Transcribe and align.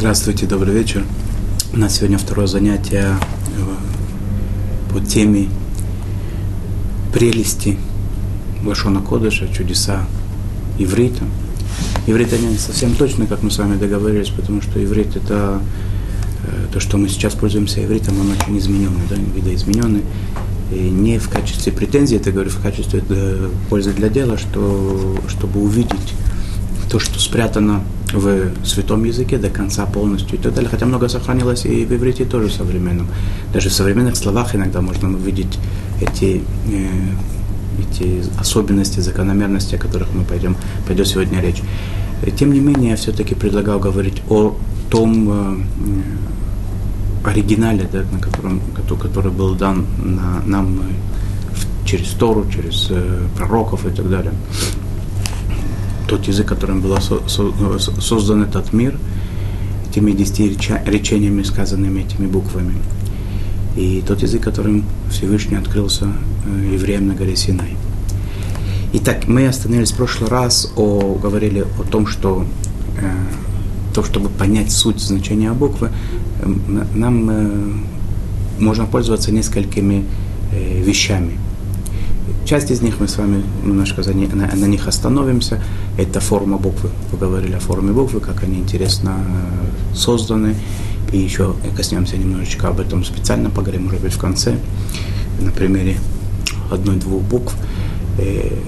Здравствуйте, 0.00 0.46
добрый 0.46 0.72
вечер. 0.72 1.04
У 1.74 1.76
нас 1.76 1.96
сегодня 1.96 2.16
второе 2.16 2.46
занятие 2.46 3.18
по 4.90 4.98
теме 4.98 5.50
прелести 7.12 7.76
Лашона 8.64 9.02
Кодыша, 9.02 9.46
чудеса 9.52 10.06
иврита. 10.78 11.22
Иврит 12.06 12.32
не 12.32 12.56
совсем 12.56 12.94
точно, 12.94 13.26
как 13.26 13.42
мы 13.42 13.50
с 13.50 13.58
вами 13.58 13.76
договорились, 13.76 14.30
потому 14.30 14.62
что 14.62 14.82
иврит 14.82 15.16
это 15.16 15.60
э, 16.44 16.72
то, 16.72 16.80
что 16.80 16.96
мы 16.96 17.10
сейчас 17.10 17.34
пользуемся 17.34 17.84
ивритом, 17.84 18.18
он 18.20 18.30
очень 18.30 18.58
измененный, 18.58 19.02
да, 19.10 19.16
видоизмененный. 19.16 20.04
И 20.72 20.78
не 20.78 21.18
в 21.18 21.28
качестве 21.28 21.72
претензии, 21.72 22.16
это 22.16 22.32
говорю, 22.32 22.48
в 22.48 22.62
качестве 22.62 23.04
э, 23.06 23.50
пользы 23.68 23.92
для 23.92 24.08
дела, 24.08 24.38
что, 24.38 25.18
чтобы 25.28 25.60
увидеть 25.60 26.14
то, 26.90 26.98
что 26.98 27.20
спрятано 27.20 27.82
в 28.12 28.50
святом 28.64 29.04
языке 29.04 29.38
до 29.38 29.50
конца 29.50 29.86
полностью 29.86 30.38
и 30.38 30.42
так 30.42 30.54
далее. 30.54 30.70
Хотя 30.70 30.86
много 30.86 31.08
сохранилось 31.08 31.64
и 31.64 31.84
в 31.84 31.92
иврите 31.92 32.24
тоже 32.24 32.50
современном. 32.50 33.06
Даже 33.52 33.68
в 33.68 33.72
современных 33.72 34.16
словах 34.16 34.54
иногда 34.54 34.80
можно 34.80 35.08
увидеть 35.08 35.58
эти, 36.00 36.42
э, 36.66 36.88
эти 37.78 38.22
особенности, 38.38 39.00
закономерности, 39.00 39.76
о 39.76 39.78
которых 39.78 40.08
мы 40.14 40.24
пойдем, 40.24 40.56
пойдет 40.86 41.06
сегодня 41.06 41.40
речь. 41.40 41.62
Тем 42.36 42.52
не 42.52 42.60
менее, 42.60 42.90
я 42.90 42.96
все-таки 42.96 43.34
предлагал 43.34 43.78
говорить 43.78 44.22
о 44.28 44.54
том 44.90 45.30
э, 45.30 47.28
оригинале, 47.28 47.88
да, 47.92 48.02
на 48.12 48.18
котором, 48.18 48.60
который 49.00 49.32
был 49.32 49.54
дан 49.54 49.86
на, 49.98 50.42
нам 50.46 50.82
через 51.84 52.08
Тору, 52.10 52.46
через 52.50 52.88
э, 52.90 53.20
пророков 53.36 53.86
и 53.86 53.90
так 53.90 54.08
далее 54.08 54.32
тот 56.10 56.26
язык, 56.26 56.48
которым 56.48 56.80
был 56.80 57.00
со, 57.00 57.20
со, 57.28 58.00
создан 58.00 58.42
этот 58.42 58.72
мир, 58.72 58.98
этими 59.88 60.10
десяти 60.10 60.48
речениями, 60.84 61.44
сказанными 61.44 62.00
этими 62.00 62.26
буквами. 62.26 62.74
И 63.76 64.02
тот 64.04 64.20
язык, 64.22 64.42
которым 64.42 64.84
Всевышний 65.08 65.56
открылся 65.56 66.06
э, 66.06 66.74
евреям 66.74 67.06
на 67.06 67.14
горе 67.14 67.36
Синай. 67.36 67.76
Итак, 68.92 69.28
мы 69.28 69.46
остановились 69.46 69.92
в 69.92 69.96
прошлый 69.96 70.28
раз, 70.28 70.72
о, 70.74 71.14
говорили 71.14 71.64
о 71.78 71.84
том, 71.84 72.08
что 72.08 72.44
э, 73.00 73.94
то, 73.94 74.02
чтобы 74.02 74.30
понять 74.30 74.72
суть 74.72 74.98
значения 75.00 75.52
буквы, 75.52 75.90
э, 76.40 76.48
нам 76.92 77.30
э, 77.30 77.72
можно 78.58 78.86
пользоваться 78.86 79.30
несколькими 79.30 80.04
э, 80.52 80.82
вещами– 80.82 81.38
Часть 82.50 82.72
из 82.72 82.82
них 82.82 82.98
мы 82.98 83.06
с 83.06 83.16
вами 83.16 83.44
немножко 83.64 84.02
за 84.02 84.12
на, 84.12 84.56
на 84.56 84.64
них 84.64 84.88
остановимся. 84.88 85.62
Это 85.96 86.18
форма 86.18 86.58
буквы. 86.58 86.90
Поговорили 87.12 87.52
о 87.52 87.60
форме 87.60 87.92
буквы, 87.92 88.18
как 88.18 88.42
они 88.42 88.58
интересно 88.58 89.18
э, 89.20 89.94
созданы. 89.94 90.56
И 91.12 91.18
еще 91.18 91.54
коснемся 91.76 92.16
немножечко 92.16 92.66
об 92.66 92.80
этом 92.80 93.04
специально, 93.04 93.50
поговорим, 93.50 93.84
может 93.84 94.00
быть, 94.00 94.12
в 94.12 94.18
конце, 94.18 94.58
на 95.38 95.52
примере 95.52 95.98
одной-двух 96.72 97.22
букв. 97.22 97.54
Э, 98.18 98.58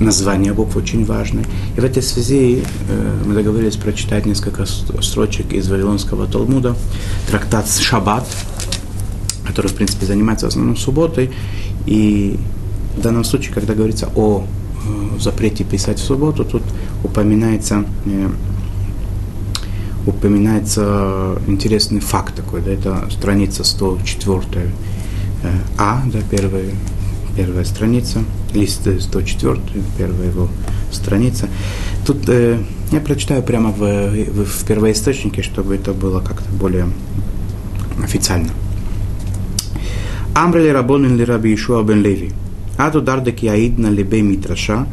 название 0.00 0.54
букв 0.54 0.74
очень 0.74 1.04
важно. 1.04 1.42
И 1.76 1.80
в 1.80 1.84
этой 1.84 2.02
связи 2.02 2.64
э, 2.88 3.22
мы 3.26 3.34
договорились 3.34 3.76
прочитать 3.76 4.24
несколько 4.24 4.64
строчек 4.64 5.52
из 5.52 5.68
Вавилонского 5.68 6.26
Талмуда, 6.26 6.74
трактат 7.30 7.68
Шаббат, 7.68 8.26
который, 9.46 9.66
в 9.66 9.74
принципе, 9.74 10.06
занимается 10.06 10.46
в 10.46 10.48
основном 10.48 10.78
субботой. 10.78 11.30
И 11.84 12.38
в 12.98 13.00
данном 13.00 13.24
случае, 13.24 13.54
когда 13.54 13.74
говорится 13.74 14.08
о 14.16 14.44
э, 14.44 15.18
запрете 15.20 15.64
писать 15.64 15.98
в 15.98 16.04
субботу, 16.04 16.44
тут 16.44 16.62
упоминается, 17.04 17.84
э, 18.06 18.28
упоминается 20.06 21.38
интересный 21.46 22.00
факт 22.00 22.34
такой, 22.34 22.60
да, 22.60 22.72
это 22.72 23.08
страница 23.10 23.64
104 23.64 24.40
э, 24.54 25.48
А, 25.78 26.02
да, 26.12 26.18
первая, 26.30 26.70
первая 27.36 27.64
страница, 27.64 28.24
лист 28.52 28.88
104, 29.00 29.60
первая 29.96 30.28
его 30.28 30.48
страница. 30.90 31.48
Тут 32.04 32.28
э, 32.28 32.58
я 32.90 33.00
прочитаю 33.00 33.42
прямо 33.42 33.70
в, 33.70 33.80
в, 33.80 34.44
в 34.44 34.64
первоисточнике, 34.64 35.42
чтобы 35.42 35.76
это 35.76 35.92
было 35.92 36.20
как-то 36.20 36.50
более 36.50 36.88
официально. 38.02 38.50
Амрли 40.34 40.68
Рабонин 40.68 41.16
ли 41.16 41.24
Раби 41.24 41.54
Ишуа 41.54 41.82
бен 41.82 42.02
Леви. 42.02 42.32
Яидна 42.78 43.88
лебе 43.88 44.22
митраша, 44.22 44.86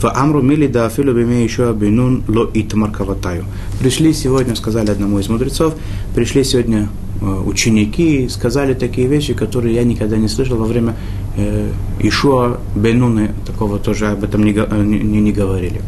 в 0.00 0.06
Амру 0.06 0.42
мили 0.42 0.68
да 0.68 0.86
афилу 0.86 1.12
беме 1.12 1.42
еще 1.42 1.70
абинун 1.70 2.22
ло 2.28 2.48
итмаркаватаю. 2.54 3.44
Пришли 3.80 4.12
сегодня, 4.12 4.54
сказали 4.54 4.90
одному 4.90 5.18
из 5.18 5.28
мудрецов, 5.28 5.74
пришли 6.14 6.44
сегодня 6.44 6.88
ученики 7.20 8.24
и 8.24 8.28
сказали 8.28 8.74
такие 8.74 9.08
вещи, 9.08 9.34
которые 9.34 9.74
я 9.74 9.82
никогда 9.82 10.16
не 10.16 10.28
слышал 10.28 10.56
во 10.56 10.66
время 10.66 10.94
э, 11.36 11.68
Ишуа 11.98 12.60
Бенуны, 12.76 13.32
такого 13.44 13.80
тоже 13.80 14.06
об 14.06 14.22
этом 14.22 14.44
не, 14.44 14.52
не, 14.52 15.20
не 15.20 15.32
говорили. 15.32 15.80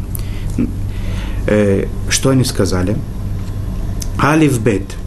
Э, 1.47 1.85
что 2.09 2.31
они 2.31 2.43
сказали? 2.43 2.97
Алиф 4.21 4.59
бет. 4.59 4.97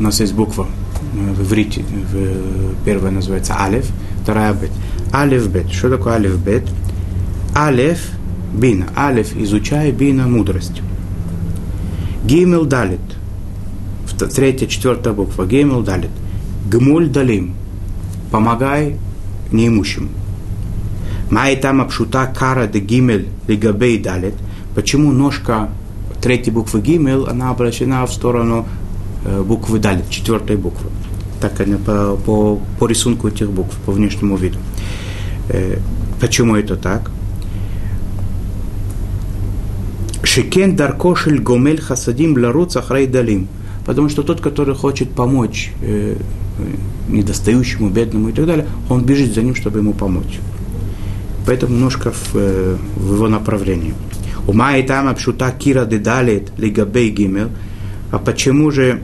У 0.00 0.02
нас 0.02 0.20
есть 0.20 0.34
буква 0.34 0.66
в 1.14 1.42
иврите, 1.42 1.82
в, 1.82 2.84
первая 2.84 3.12
называется 3.12 3.54
алиф, 3.58 3.86
вторая 4.28 4.52
бет. 4.52 4.70
Алиф 5.10 5.48
бет. 5.48 5.72
Что 5.72 5.88
такое 5.88 6.16
алиф 6.16 6.38
бет? 6.38 6.64
Алиф 7.56 8.10
бина. 8.52 8.86
Алиф 8.94 9.34
изучай, 9.34 9.90
бина 9.90 10.28
мудрость. 10.28 10.82
Гимел 12.24 12.66
далит. 12.66 13.00
Третья, 14.34 14.66
четвертая 14.66 15.14
буква. 15.14 15.46
Гимел 15.46 15.82
далит. 15.82 16.10
Гмуль 16.70 17.08
далим. 17.08 17.54
Помогай 18.30 18.98
неимущим. 19.50 20.10
Май 21.30 21.56
там 21.56 21.80
обшута 21.80 22.26
кара 22.26 22.66
де 22.66 22.80
гимель 22.80 23.28
лигабей 23.46 23.98
далит. 23.98 24.34
Почему 24.74 25.10
ножка 25.10 25.70
третьей 26.20 26.52
буквы 26.52 26.82
гимел, 26.82 27.26
она 27.28 27.48
обращена 27.48 28.04
в 28.04 28.12
сторону 28.12 28.66
э, 29.24 29.42
буквы 29.42 29.78
далит, 29.78 30.10
четвертой 30.10 30.56
буквы 30.56 30.90
так 31.40 31.60
они 31.60 31.76
по, 31.76 32.16
по, 32.16 32.60
по 32.78 32.86
рисунку 32.86 33.28
этих 33.28 33.50
букв, 33.50 33.76
по 33.86 33.92
внешнему 33.92 34.36
виду. 34.36 34.58
Э, 35.48 35.78
почему 36.20 36.56
это 36.56 36.76
так? 36.76 37.10
Шикен 40.22 40.76
даркошель 40.76 41.40
гомель 41.40 41.80
хасадим 41.80 42.36
ларуц 42.36 42.76
далим. 43.08 43.48
Потому 43.86 44.10
что 44.10 44.22
тот, 44.22 44.40
который 44.42 44.74
хочет 44.74 45.10
помочь 45.12 45.72
э, 45.80 46.16
недостающему, 47.08 47.88
бедному 47.88 48.28
и 48.28 48.32
так 48.32 48.46
далее, 48.46 48.66
он 48.90 49.04
бежит 49.04 49.34
за 49.34 49.42
ним, 49.42 49.54
чтобы 49.54 49.78
ему 49.78 49.94
помочь. 49.94 50.40
Поэтому 51.46 51.74
немножко 51.74 52.12
в, 52.12 52.34
э, 52.34 52.76
в 52.96 53.14
его 53.14 53.28
направлении. 53.28 53.94
Ума 54.46 54.76
и 54.76 54.82
там 54.82 55.08
обшута 55.08 55.50
кира 55.52 55.86
дедалит 55.86 56.52
лигабей 56.58 57.10
гимел. 57.10 57.48
А 58.10 58.18
почему 58.18 58.70
же 58.70 59.00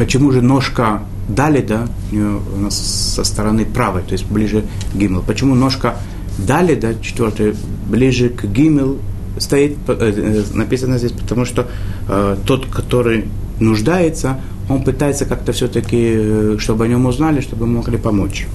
Почему 0.00 0.32
же 0.32 0.40
ножка 0.40 1.02
дали, 1.28 1.60
да, 1.60 1.86
у 2.10 2.58
нас 2.58 2.74
со 3.14 3.22
стороны 3.22 3.66
правой, 3.66 4.00
то 4.00 4.12
есть 4.12 4.24
ближе 4.24 4.64
к 4.94 4.96
гимел? 4.96 5.20
Почему 5.20 5.54
ножка 5.54 5.96
дали, 6.38 6.74
да, 6.74 6.94
четвертая, 6.94 7.54
ближе 7.86 8.30
к 8.30 8.46
гимел 8.46 8.96
стоит, 9.36 9.76
э, 9.88 9.94
э, 9.98 10.42
написано 10.54 10.96
здесь, 10.96 11.12
потому 11.12 11.44
что 11.44 11.66
э, 12.08 12.36
тот, 12.46 12.64
который 12.64 13.26
нуждается, 13.60 14.40
он 14.70 14.84
пытается 14.84 15.26
как-то 15.26 15.52
все-таки, 15.52 15.98
э, 16.00 16.56
чтобы 16.58 16.86
о 16.86 16.88
нем 16.88 17.04
узнали, 17.04 17.42
чтобы 17.42 17.66
могли 17.66 17.98
помочь, 17.98 18.46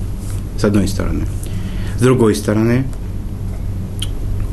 с 0.57 0.63
одной 0.63 0.88
стороны. 0.88 1.25
С 2.00 2.01
другой 2.01 2.34
стороны, 2.34 2.85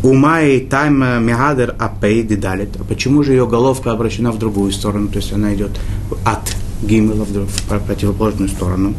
Умай 0.02 0.58
тайм 0.68 0.98
мегадер 1.24 1.74
апей 1.78 2.24
дедалит. 2.24 2.76
Почему 2.88 3.22
же 3.22 3.32
ее 3.32 3.46
головка 3.46 3.92
обращена 3.92 4.32
в 4.32 4.38
другую 4.38 4.72
сторону, 4.72 5.06
то 5.08 5.18
есть 5.18 5.32
она 5.32 5.54
идет 5.54 5.70
от 6.24 6.56
Гимела 6.82 7.24
в 7.24 7.86
противоположную 7.86 8.48
сторону. 8.48 8.94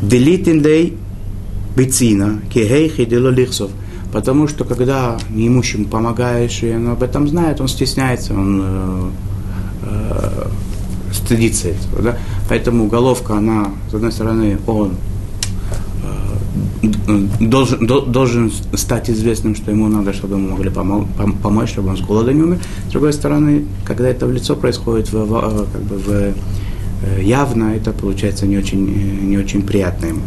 Делитин 0.00 0.62
лей 0.62 0.96
бицина, 1.76 2.40
хидело 2.52 3.28
лихсов. 3.28 3.70
Потому 4.12 4.48
что 4.48 4.64
когда 4.64 5.18
неимущим 5.28 5.84
помогаешь, 5.84 6.62
и 6.62 6.74
он 6.74 6.88
об 6.88 7.02
этом 7.02 7.28
знает, 7.28 7.60
он 7.60 7.68
стесняется, 7.68 8.32
он 8.32 8.62
э, 8.64 9.10
э, 9.82 10.46
стыдится 11.12 11.68
этого. 11.68 12.02
Да? 12.02 12.18
Поэтому 12.48 12.86
головка, 12.86 13.36
она, 13.36 13.72
с 13.90 13.94
одной 13.94 14.12
стороны, 14.12 14.58
он 14.66 14.92
должен, 17.06 17.86
должен 17.86 18.52
стать 18.74 19.10
известным, 19.10 19.54
что 19.54 19.70
ему 19.70 19.88
надо, 19.88 20.12
чтобы 20.12 20.36
ему 20.36 20.50
могли 20.50 20.70
помочь, 20.70 21.70
чтобы 21.70 21.90
он 21.90 21.96
с 21.96 22.00
голода 22.00 22.32
не 22.32 22.42
умер. 22.42 22.58
С 22.88 22.90
другой 22.90 23.12
стороны, 23.12 23.64
когда 23.84 24.08
это 24.08 24.26
в 24.26 24.32
лицо 24.32 24.56
происходит, 24.56 25.12
в, 25.12 25.24
в, 25.24 25.72
как 25.72 25.82
бы 25.82 25.96
в, 25.96 26.10
э, 26.10 26.32
явно, 27.22 27.74
это 27.74 27.92
получается 27.92 28.46
не 28.46 28.58
очень, 28.58 28.88
э, 28.88 29.24
не 29.24 29.38
очень 29.38 29.62
приятно 29.62 30.06
ему. 30.06 30.22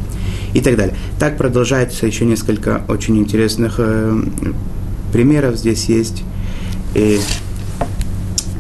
И 0.54 0.62
так 0.62 0.78
далее. 0.78 0.96
Так 1.20 1.38
продолжается 1.38 2.08
еще 2.08 2.26
несколько 2.26 2.84
очень 2.88 3.18
интересных 3.18 3.76
э, 3.78 4.22
примеров 5.12 5.58
здесь 5.58 5.86
есть. 5.86 6.24
И, 6.96 7.20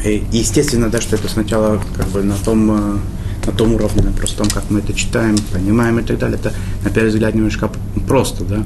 и 0.04 0.24
естественно, 0.31 0.89
да, 0.89 1.01
что 1.01 1.15
это 1.15 1.27
сначала 1.27 1.81
как 1.95 2.07
бы 2.10 2.22
на 2.24 2.36
том, 2.36 2.72
э, 2.72 2.98
на 3.45 3.51
том 3.51 3.74
уровне, 3.74 4.04
на 4.04 4.12
простом, 4.12 4.48
как 4.50 4.63
мы 4.69 4.80
это 4.80 4.94
читаем, 4.94 5.36
понимаем 5.51 6.00
и 6.00 6.04
так 6.04 6.19
далее. 6.19 6.38
Это, 6.39 6.54
на 6.83 6.89
первый 6.92 7.10
взгляд, 7.10 7.33
немножко 7.33 7.72
просто, 8.09 8.44
да. 8.44 8.63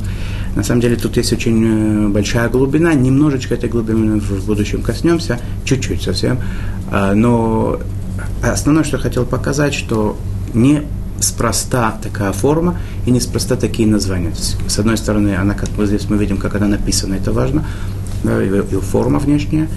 На 0.56 0.63
самом 0.63 0.81
деле 0.81 0.95
тут 0.95 1.18
есть 1.18 1.34
очень 1.34 1.63
э, 1.66 2.07
большая 2.07 2.50
глубина, 2.50 2.94
немножечко 2.94 3.54
этой 3.56 3.69
глубины 3.69 4.19
в 4.19 4.45
будущем 4.45 4.81
коснемся, 4.81 5.40
чуть-чуть 5.66 6.01
совсем. 6.01 6.40
А, 6.90 7.13
но 7.13 7.80
основное, 8.42 8.84
что 8.84 8.98
я 8.98 9.04
хотел 9.04 9.25
показать, 9.25 9.74
что 9.74 10.18
не 10.54 10.84
спроста 11.19 11.98
такая 12.01 12.31
форма 12.31 12.80
и 13.06 13.12
неспроста 13.12 13.56
такие 13.56 13.88
названия. 13.88 14.34
С 14.68 14.80
одной 14.80 14.98
стороны, 14.98 15.36
она, 15.36 15.54
как 15.54 15.69
вот 15.75 15.88
здесь 15.88 16.10
мы 16.10 16.18
видим, 16.18 16.38
как 16.38 16.56
она 16.56 16.68
написана, 16.68 17.16
это 17.16 17.31
важно, 17.34 17.66
да, 18.24 18.42
и, 18.42 18.62
форма 18.80 19.19
внешняя. 19.19 19.68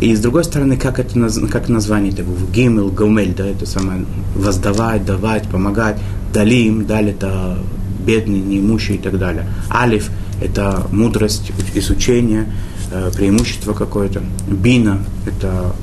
И 0.00 0.14
с 0.14 0.20
другой 0.20 0.44
стороны, 0.44 0.76
как 0.76 0.98
это 0.98 1.28
как 1.50 1.68
название 1.68 2.12
это 2.12 2.24
гимел, 2.52 2.90
гомель, 2.90 3.34
да, 3.34 3.46
это 3.46 3.66
самое 3.66 4.04
воздавать, 4.34 5.04
давать, 5.04 5.48
помогать, 5.48 5.96
далим, 6.32 6.86
даль 6.86 7.10
это 7.10 7.58
бедный, 8.06 8.40
неимущий 8.40 8.94
и 8.94 8.98
так 8.98 9.18
далее. 9.18 9.46
Алиф– 9.70 10.10
это 10.42 10.86
мудрость, 10.92 11.52
изучение, 11.74 12.46
э, 12.90 13.10
преимущество 13.14 13.72
какое-то. 13.72 14.22
Бина– 14.48 15.00
это 15.26 15.74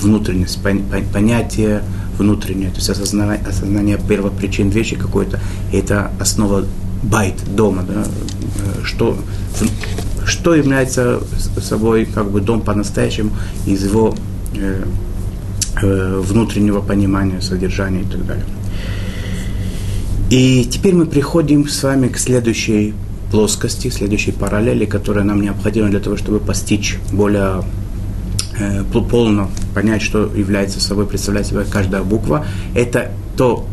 внутренность, 0.00 0.58
понятие, 1.12 1.82
внутреннее, 2.18 2.70
то 2.70 2.76
есть 2.76 2.90
осознание, 2.90 3.40
осознание 3.46 3.98
первопричин 3.98 4.68
вещи 4.68 4.96
какой-то, 4.96 5.40
это 5.72 6.10
основа 6.20 6.64
байт 7.02 7.34
дома, 7.54 7.82
да, 7.82 8.04
э, 8.04 8.84
что, 8.84 9.16
что 10.24 10.54
является 10.54 11.20
собой 11.60 12.06
как 12.06 12.30
бы 12.30 12.40
дом 12.40 12.60
по-настоящему 12.60 13.30
из 13.66 13.84
его 13.84 14.14
э, 14.54 14.84
э, 15.82 16.22
внутреннего 16.24 16.80
понимания, 16.80 17.40
содержания 17.40 18.02
и 18.02 18.06
так 18.06 18.26
далее. 18.26 18.44
И 20.32 20.64
теперь 20.64 20.94
мы 20.94 21.04
приходим 21.04 21.68
с 21.68 21.82
вами 21.82 22.08
к 22.08 22.16
следующей 22.16 22.94
плоскости, 23.30 23.90
следующей 23.90 24.32
параллели, 24.32 24.86
которая 24.86 25.24
нам 25.24 25.42
необходима 25.42 25.90
для 25.90 26.00
того, 26.00 26.16
чтобы 26.16 26.40
постичь 26.40 26.96
более 27.12 27.62
э, 28.58 28.82
полно 29.10 29.50
понять, 29.74 30.00
что 30.00 30.24
является 30.34 30.80
собой, 30.80 31.06
представляет 31.06 31.48
собой 31.48 31.66
каждая 31.70 32.02
буква, 32.02 32.46
это 32.74 33.12
то, 33.36 33.66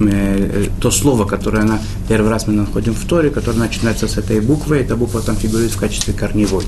э, 0.00 0.68
то 0.80 0.90
слово, 0.90 1.26
которое 1.26 1.64
на 1.64 1.78
первый 2.08 2.30
раз 2.30 2.46
мы 2.46 2.54
находим 2.54 2.94
в 2.94 3.04
Торе, 3.04 3.28
которое 3.28 3.58
начинается 3.58 4.08
с 4.08 4.16
этой 4.16 4.40
буквы, 4.40 4.78
эта 4.78 4.96
буква 4.96 5.20
там 5.20 5.36
фигурирует 5.36 5.72
в 5.72 5.78
качестве 5.78 6.14
корневой. 6.14 6.64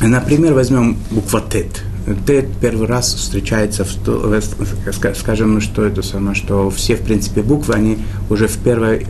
Например, 0.00 0.54
возьмем 0.54 0.96
буква 1.10 1.42
Тет. 1.42 1.82
Тет 2.26 2.46
первый 2.60 2.86
раз 2.86 3.14
встречается 3.14 3.84
в, 3.84 5.14
скажем, 5.14 5.60
что 5.60 5.84
это 5.84 6.02
самое, 6.02 6.36
что 6.36 6.70
все, 6.70 6.94
в 6.94 7.02
принципе, 7.02 7.42
буквы, 7.42 7.74
они 7.74 7.98
уже 8.30 8.46
в 8.46 8.56
первой 8.58 9.06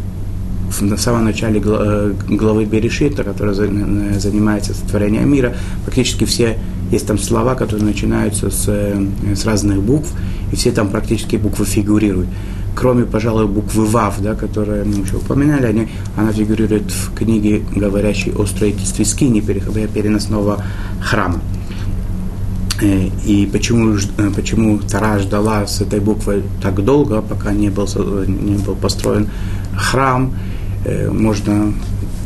на 0.81 0.97
самом 0.97 1.25
начале 1.25 1.63
э, 1.65 2.15
главы 2.29 2.65
Берешита, 2.65 3.23
которая 3.23 3.55
занимается 3.55 4.75
сотворением 4.75 5.31
мира, 5.31 5.55
практически 5.85 6.25
все, 6.25 6.59
есть 6.91 7.07
там 7.07 7.19
слова, 7.19 7.55
которые 7.55 7.85
начинаются 7.85 8.51
с, 8.51 8.65
э, 8.67 9.07
с 9.35 9.45
разных 9.45 9.81
букв, 9.83 10.11
и 10.53 10.57
все 10.57 10.73
там 10.73 10.89
практически 10.89 11.37
буквы 11.37 11.65
фигурируют. 11.67 12.29
Кроме, 12.75 13.05
пожалуй, 13.05 13.47
буквы 13.47 13.87
ВАВ, 13.87 14.21
да, 14.21 14.35
которые 14.35 14.85
мы 14.85 15.03
уже 15.03 15.17
упоминали, 15.17 15.67
они, 15.67 15.89
она 16.17 16.33
фигурирует 16.33 16.91
в 16.91 17.15
книге, 17.15 17.63
говорящей 17.75 18.33
о 18.33 18.45
строительстве 18.45 19.05
скини, 19.05 19.41
переносного 19.41 20.63
храма. 21.01 21.41
Э, 22.81 23.09
и 23.25 23.47
почему, 23.47 23.97
почему 24.35 24.79
Тара 24.79 25.19
ждала 25.19 25.67
с 25.67 25.81
этой 25.81 26.01
буквой 26.01 26.43
так 26.63 26.85
долго, 26.85 27.23
пока 27.23 27.53
не 27.53 27.71
был, 27.71 27.89
не 28.27 28.57
был 28.59 28.75
построен 28.75 29.29
храм, 29.77 30.33
Э, 30.87 31.11
можно, 31.11 31.73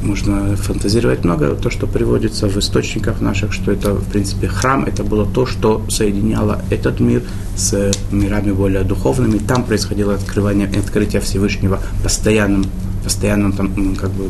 можно 0.02 0.54
фантазировать 0.56 1.24
много, 1.24 1.54
то, 1.54 1.70
что 1.70 1.86
приводится 1.86 2.46
в 2.46 2.58
источниках 2.58 3.22
наших, 3.22 3.54
что 3.54 3.72
это, 3.72 3.94
в 3.94 4.10
принципе, 4.10 4.48
храм, 4.48 4.84
это 4.84 5.02
было 5.02 5.26
то, 5.26 5.46
что 5.46 5.82
соединяло 5.88 6.60
этот 6.68 7.00
мир 7.00 7.22
с 7.56 7.90
мирами 8.12 8.52
более 8.52 8.82
духовными. 8.82 9.38
Там 9.38 9.64
происходило 9.64 10.14
открывание, 10.14 10.68
открытие 10.68 11.22
Всевышнего 11.22 11.80
постоянным, 12.02 12.66
постоянным 13.02 13.52
там, 13.52 13.96
как 13.96 14.10
бы, 14.10 14.24
э, 14.24 14.28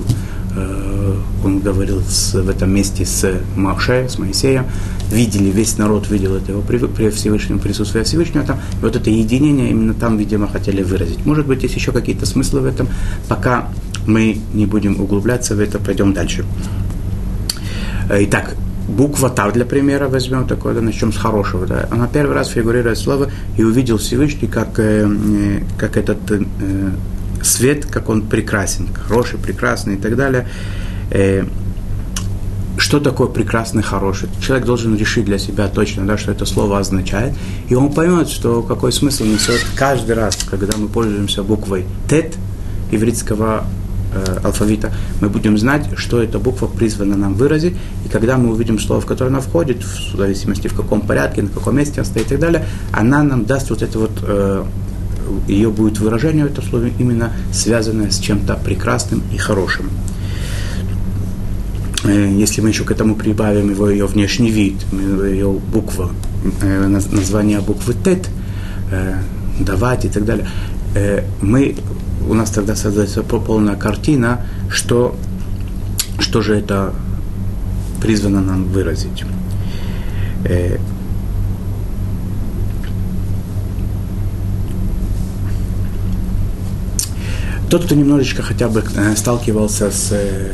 он 1.44 1.60
говорил 1.60 2.00
с, 2.02 2.34
в 2.34 2.48
этом 2.48 2.70
месте 2.74 3.04
с 3.04 3.40
Маше, 3.56 4.08
с 4.08 4.18
Моисеем, 4.18 4.64
видели, 5.10 5.50
весь 5.50 5.78
народ 5.78 6.10
видел 6.10 6.36
это 6.36 6.52
его 6.52 6.62
при, 6.62 7.10
Всевышнем, 7.10 7.58
присутствие 7.58 8.04
Всевышнего 8.04 8.44
там, 8.44 8.58
и 8.80 8.84
вот 8.84 8.96
это 8.96 9.10
единение 9.10 9.70
именно 9.70 9.94
там, 9.94 10.16
видимо, 10.18 10.48
хотели 10.48 10.82
выразить. 10.82 11.24
Может 11.24 11.46
быть, 11.46 11.62
есть 11.62 11.76
еще 11.76 11.92
какие-то 11.92 12.26
смыслы 12.26 12.60
в 12.60 12.66
этом, 12.66 12.88
пока 13.28 13.68
мы 14.06 14.38
не 14.54 14.66
будем 14.66 15.00
углубляться 15.00 15.54
в 15.54 15.60
это, 15.60 15.78
пойдем 15.78 16.12
дальше. 16.12 16.44
Итак, 18.10 18.56
буква 18.88 19.30
Тав 19.30 19.52
для 19.52 19.64
примера 19.64 20.08
возьмем 20.08 20.46
такое, 20.46 20.74
да, 20.74 20.80
начнем 20.80 21.12
с 21.12 21.16
хорошего. 21.16 21.66
Да. 21.66 21.86
Она 21.90 22.08
первый 22.08 22.34
раз 22.34 22.48
фигурирует 22.48 22.98
слово 22.98 23.30
и 23.56 23.62
увидел 23.62 23.98
Всевышний, 23.98 24.48
как, 24.48 24.78
э, 24.78 25.62
как 25.78 25.96
этот 25.96 26.18
э, 26.30 26.42
свет, 27.42 27.86
как 27.86 28.08
он 28.08 28.22
прекрасен, 28.22 28.88
хороший, 28.94 29.38
прекрасный 29.38 29.94
и 29.94 29.98
так 29.98 30.16
далее. 30.16 30.48
Э, 31.10 31.44
что 32.80 32.98
такое 32.98 33.28
прекрасный, 33.28 33.82
хороший? 33.82 34.28
Человек 34.40 34.64
должен 34.64 34.96
решить 34.96 35.26
для 35.26 35.38
себя 35.38 35.68
точно, 35.68 36.06
да, 36.06 36.16
что 36.16 36.32
это 36.32 36.46
слово 36.46 36.78
означает, 36.78 37.34
и 37.68 37.74
он 37.74 37.92
поймет, 37.92 38.28
что 38.28 38.62
какой 38.62 38.90
смысл 38.90 39.24
несет 39.24 39.60
каждый 39.76 40.14
раз, 40.14 40.38
когда 40.48 40.76
мы 40.78 40.88
пользуемся 40.88 41.42
буквой 41.42 41.84
Тет 42.08 42.36
еврейского 42.90 43.64
э, 44.14 44.38
алфавита, 44.42 44.92
мы 45.20 45.28
будем 45.28 45.58
знать, 45.58 45.90
что 45.96 46.22
эта 46.22 46.38
буква 46.38 46.68
призвана 46.68 47.16
нам 47.16 47.34
выразить, 47.34 47.74
и 48.06 48.08
когда 48.08 48.38
мы 48.38 48.50
увидим 48.50 48.78
слово, 48.78 49.02
в 49.02 49.06
которое 49.06 49.28
она 49.28 49.40
входит, 49.40 49.84
в 49.84 50.16
зависимости 50.16 50.68
в 50.68 50.74
каком 50.74 51.02
порядке, 51.02 51.42
на 51.42 51.48
каком 51.48 51.76
месте 51.76 52.00
она 52.00 52.04
стоит 52.04 52.26
и 52.26 52.30
так 52.30 52.40
далее, 52.40 52.64
она 52.92 53.22
нам 53.22 53.44
даст 53.44 53.68
вот 53.68 53.82
это 53.82 53.98
вот, 53.98 54.12
э, 54.22 54.64
ее 55.48 55.70
будет 55.70 55.98
выражение, 55.98 56.46
это 56.46 56.62
слово 56.62 56.88
именно 56.98 57.32
связанное 57.52 58.10
с 58.10 58.18
чем-то 58.18 58.54
прекрасным 58.64 59.22
и 59.32 59.36
хорошим. 59.36 59.90
Э, 62.04 62.32
если 62.36 62.60
мы 62.60 62.70
еще 62.70 62.84
к 62.84 62.90
этому 62.90 63.14
прибавим 63.14 63.70
его 63.70 63.90
ее 63.90 64.06
внешний 64.06 64.50
вид, 64.50 64.74
ее 64.92 65.50
буква, 65.50 66.10
э, 66.62 66.86
название 66.86 67.60
буквы 67.60 67.94
ТЭТ, 67.94 68.28
э, 68.90 69.14
давать 69.60 70.04
и 70.04 70.08
так 70.08 70.24
далее, 70.24 70.46
мы 71.40 71.76
у 72.28 72.34
нас 72.34 72.50
тогда 72.50 72.74
создается 72.74 73.22
полная 73.22 73.76
картина, 73.76 74.44
что, 74.70 75.14
что 76.18 76.42
же 76.42 76.56
это 76.56 76.92
призвано 78.00 78.40
нам 78.40 78.64
выразить. 78.64 79.24
Тот, 87.70 87.84
кто 87.84 87.94
немножечко 87.94 88.42
хотя 88.42 88.68
бы 88.68 88.82
э, 88.82 89.16
сталкивался 89.16 89.90
с, 89.90 90.08
э, 90.10 90.50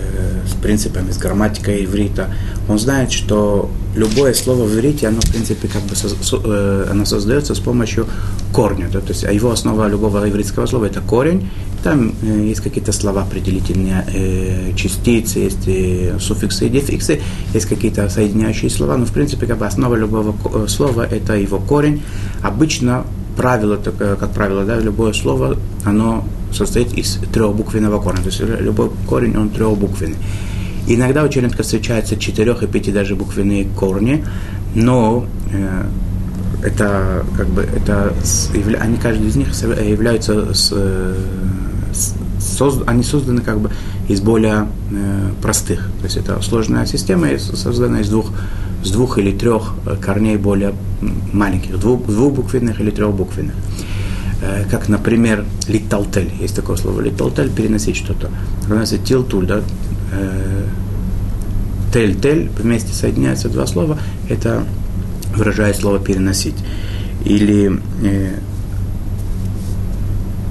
с 0.46 0.52
принципами, 0.62 1.11
с 1.11 1.16
грамматикой 1.16 1.85
иврита, 1.85 2.28
он 2.68 2.78
знает, 2.78 3.11
что 3.11 3.70
любое 3.96 4.35
слово 4.35 4.64
в 4.64 4.75
иврите, 4.75 5.08
оно, 5.08 5.20
в 5.20 5.30
принципе, 5.30 5.66
как 5.66 5.82
бы 5.82 5.96
со, 5.96 6.08
э, 6.08 6.88
оно 6.90 7.06
создается 7.06 7.54
с 7.54 7.58
помощью 7.58 8.06
корня. 8.52 8.88
Да? 8.92 9.00
То 9.00 9.08
есть, 9.08 9.25
а 9.25 9.32
его 9.32 9.50
основа 9.50 9.88
любого 9.88 10.28
ивритского 10.28 10.66
слова– 10.66 10.85
это 10.87 11.00
корень. 11.00 11.49
Там 11.82 12.12
есть 12.23 12.61
какие-то 12.61 12.92
слова 12.92 13.23
определительные, 13.23 14.04
э, 14.12 14.73
частицы, 14.76 15.38
есть 15.38 15.68
э, 15.68 16.18
суффиксы 16.20 16.66
и 16.66 16.68
дефиксы, 16.68 17.23
есть 17.54 17.66
какие-то 17.66 18.11
соединяющие 18.11 18.70
слова, 18.70 18.99
но, 18.99 19.06
в 19.06 19.12
принципе, 19.12 19.46
как 19.46 19.58
бы 19.58 19.66
основа 19.66 19.94
любого 19.94 20.35
слова– 20.66 21.06
это 21.11 21.35
его 21.35 21.58
корень. 21.61 22.02
Обычно 22.42 23.04
правило, 23.37 23.76
как 23.76 24.32
правило, 24.32 24.64
да, 24.64 24.78
любое 24.80 25.12
слово, 25.12 25.56
оно 25.85 26.25
состоит 26.57 26.93
из 26.95 27.19
трехбуквенного 27.33 28.01
корня. 28.01 28.23
То 28.23 28.29
есть 28.29 28.41
любой 28.41 28.91
корень, 29.07 29.37
он 29.37 29.51
трехбуквенный. 29.51 30.17
Иногда 30.89 31.25
очень 31.25 31.43
редко 31.43 31.63
встречаются 31.63 32.17
четырех 32.17 32.63
и 32.63 32.67
пяти 32.67 32.93
даже 32.93 33.17
буквенные 33.17 33.65
корни, 33.65 34.25
но 34.75 35.27
э, 35.53 35.87
это 36.63 37.25
как 37.37 37.49
бы 37.49 37.63
это 37.63 38.15
они 38.81 38.97
каждый 38.97 39.27
из 39.27 39.37
них 39.37 39.49
являются 39.49 40.55
с, 40.55 40.73
с, 41.93 42.15
созд, 42.39 42.83
они 42.87 43.03
созданы 43.03 43.41
как 43.41 43.59
бы 43.59 43.71
из 44.09 44.21
более 44.21 44.69
э, 44.93 45.31
простых. 45.43 45.91
То 45.99 46.05
есть 46.05 46.17
это 46.17 46.41
сложная 46.41 46.87
система, 46.87 47.37
создана 47.39 48.01
из 48.01 48.09
двух 48.09 48.31
с 48.85 48.91
двух 48.93 49.19
или 49.19 49.33
трех 49.33 49.75
э, 49.87 49.97
корней 50.01 50.37
более 50.37 50.73
маленьких, 51.33 51.81
двух, 51.81 52.07
двухбуквенных 52.07 52.81
или 52.81 52.91
трехбуквенных. 52.91 53.55
Э, 53.55 53.86
как, 54.71 54.88
например, 54.88 55.45
литалтель. 55.69 56.31
Есть 56.40 56.57
такое 56.57 56.76
слово 56.76 57.00
литалтель, 57.00 57.50
переносить 57.50 57.97
что-то. 57.97 58.31
Равняется 58.69 58.99
тилтуль, 58.99 59.47
да? 59.47 59.62
Э, 60.12 60.64
тель-тель, 61.93 62.50
вместе 62.59 62.93
соединяются 62.93 63.49
два 63.49 63.66
слова, 63.66 63.99
это 64.28 64.64
выражает 65.35 65.76
слово 65.76 65.99
переносить. 65.99 66.57
Или 67.25 67.81
э, 68.02 68.38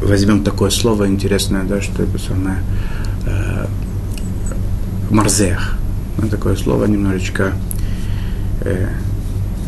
возьмем 0.01 0.43
такое 0.43 0.69
слово 0.69 1.07
интересное, 1.07 1.63
да, 1.63 1.81
что 1.81 2.03
это 2.03 2.17
самое 2.17 2.57
э, 3.25 3.65
марзех. 5.09 5.77
Ну, 6.17 6.27
такое 6.29 6.55
слово 6.55 6.85
немножечко 6.85 7.53
э, 8.61 8.87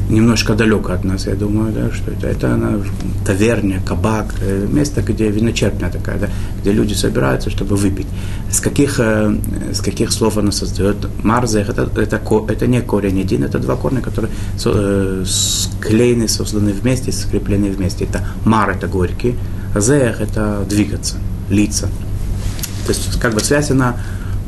немножко 0.09 0.53
далеко 0.53 0.93
от 0.93 1.03
нас, 1.03 1.27
я 1.27 1.35
думаю, 1.35 1.73
да, 1.73 1.91
что 1.93 2.11
это, 2.11 2.27
это 2.27 2.53
она, 2.53 2.79
таверня, 3.25 3.81
кабак, 3.85 4.35
э, 4.41 4.67
место, 4.69 5.01
где 5.01 5.29
виночерпня 5.29 5.89
такая, 5.89 6.19
да, 6.19 6.29
где 6.61 6.71
люди 6.71 6.93
собираются, 6.93 7.49
чтобы 7.49 7.75
выпить. 7.75 8.07
С 8.49 8.59
каких, 8.59 8.99
э, 8.99 9.35
с 9.73 9.81
каких 9.81 10.11
слов 10.11 10.37
она 10.37 10.51
создает? 10.51 10.97
Марзех, 11.23 11.69
это, 11.69 11.89
это, 11.95 12.21
это 12.47 12.67
не 12.67 12.81
корень 12.81 13.21
один, 13.21 13.43
это 13.43 13.59
два 13.59 13.75
корня, 13.75 14.01
которые 14.01 14.31
э, 14.65 15.23
склеены, 15.25 16.27
созданы 16.27 16.71
вместе, 16.71 17.11
скреплены 17.11 17.69
вместе. 17.69 18.05
Это 18.05 18.25
мар, 18.45 18.69
это 18.69 18.87
горький, 18.87 19.35
зех, 19.75 20.21
это 20.21 20.65
двигаться, 20.69 21.17
лица. 21.49 21.87
То 22.85 22.93
есть, 22.93 23.19
как 23.19 23.33
бы 23.33 23.41
связь, 23.41 23.71
она 23.71 23.97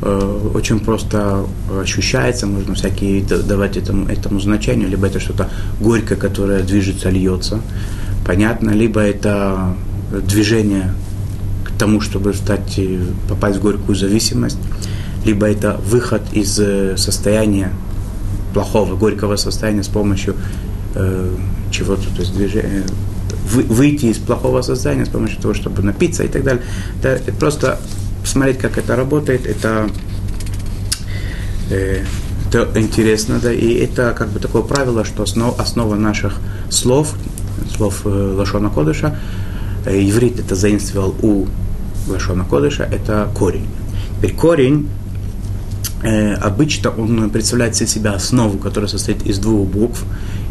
очень 0.02 0.80
просто 0.80 1.44
ощущается, 1.78 2.46
можно 2.46 2.74
всякие 2.74 3.22
давать 3.22 3.76
этому, 3.76 4.06
этому 4.06 4.40
значению, 4.40 4.88
либо 4.88 5.06
это 5.06 5.20
что-то 5.20 5.50
горькое, 5.78 6.18
которое 6.18 6.62
движется, 6.62 7.10
льется, 7.10 7.60
понятно, 8.26 8.70
либо 8.70 9.00
это 9.00 9.74
движение 10.10 10.92
к 11.64 11.78
тому, 11.78 12.00
чтобы 12.00 12.34
стать, 12.34 12.78
э, 12.78 13.00
попасть 13.28 13.58
в 13.58 13.62
горькую 13.62 13.96
зависимость, 13.96 14.58
либо 15.24 15.46
это 15.46 15.80
выход 15.86 16.22
из 16.32 16.58
э, 16.58 16.96
состояния 16.96 17.72
плохого, 18.54 18.96
горького 18.96 19.36
состояния 19.36 19.82
с 19.82 19.88
помощью 19.88 20.34
э, 20.94 21.36
чего-то, 21.70 22.04
то 22.14 22.20
есть 22.20 22.34
движения, 22.34 22.84
вы, 23.52 23.62
выйти 23.62 24.06
из 24.06 24.18
плохого 24.18 24.62
состояния 24.62 25.06
с 25.06 25.08
помощью 25.08 25.40
того, 25.40 25.54
чтобы 25.54 25.82
напиться 25.82 26.24
и 26.24 26.28
так 26.28 26.44
далее. 26.44 26.62
Это 27.02 27.32
просто 27.32 27.78
посмотреть, 28.30 28.58
как 28.58 28.78
это 28.78 28.94
работает, 28.94 29.44
это, 29.44 29.90
э, 31.68 32.04
это 32.46 32.70
интересно, 32.76 33.40
да, 33.42 33.52
и 33.52 33.74
это 33.74 34.14
как 34.16 34.28
бы 34.28 34.38
такое 34.38 34.62
правило, 34.62 35.04
что 35.04 35.24
основ, 35.24 35.58
основа 35.58 35.96
наших 35.96 36.38
слов, 36.70 37.14
слов 37.74 38.02
э, 38.04 38.08
Лашона 38.08 38.70
Кодыша, 38.70 39.18
э, 39.84 40.00
иврит 40.00 40.38
это 40.38 40.54
заимствовал 40.54 41.16
у 41.22 41.48
Лашона 42.06 42.44
Кодыша, 42.44 42.84
это 42.84 43.28
корень. 43.34 43.66
Теперь 44.18 44.36
корень 44.36 44.88
обычно 46.02 46.90
он 46.90 47.30
представляет 47.30 47.80
из 47.80 47.90
себя 47.90 48.12
основу, 48.12 48.58
которая 48.58 48.88
состоит 48.88 49.26
из 49.26 49.38
двух 49.38 49.68
букв, 49.68 50.04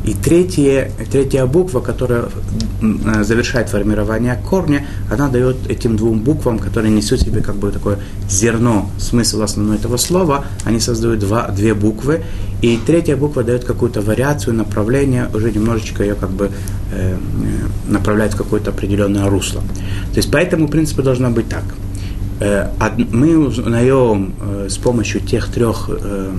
и 0.06 0.14
третья, 0.14 0.92
третья 1.12 1.46
буква, 1.46 1.82
которая 1.82 2.26
завершает 3.24 3.70
формирование 3.70 4.40
корня, 4.50 4.86
она 5.12 5.28
дает 5.28 5.70
этим 5.70 5.98
двум 5.98 6.20
буквам, 6.20 6.58
которые 6.58 6.92
несут 6.92 7.22
себе 7.22 7.42
как 7.42 7.56
бы 7.56 7.72
такое 7.72 8.00
зерно, 8.30 8.90
смысл 8.98 9.42
основной 9.42 9.78
этого 9.78 9.98
слова, 9.98 10.46
они 10.64 10.80
создают 10.80 11.20
два, 11.20 11.50
две 11.50 11.74
буквы, 11.74 12.24
и 12.62 12.80
третья 12.86 13.18
буква 13.18 13.44
дает 13.44 13.66
какую-то 13.66 14.02
вариацию, 14.02 14.54
направление, 14.54 15.30
уже 15.34 15.52
немножечко 15.52 16.04
ее 16.04 16.16
как 16.16 16.30
бы 16.30 16.50
э, 16.92 17.18
направляет 17.88 18.34
в 18.34 18.38
какое-то 18.38 18.72
определенное 18.72 19.30
русло. 19.30 19.62
То 19.62 20.18
есть 20.18 20.32
по 20.32 20.38
этому 20.38 20.68
принципу 20.68 21.04
должно 21.04 21.30
быть 21.30 21.50
так. 21.50 21.64
Э, 22.40 22.70
мы 23.12 23.38
узнаем 23.38 24.34
э, 24.40 24.68
с 24.70 24.78
помощью 24.78 25.22
тех 25.22 25.50
трех 25.50 25.90
э, 25.90 26.32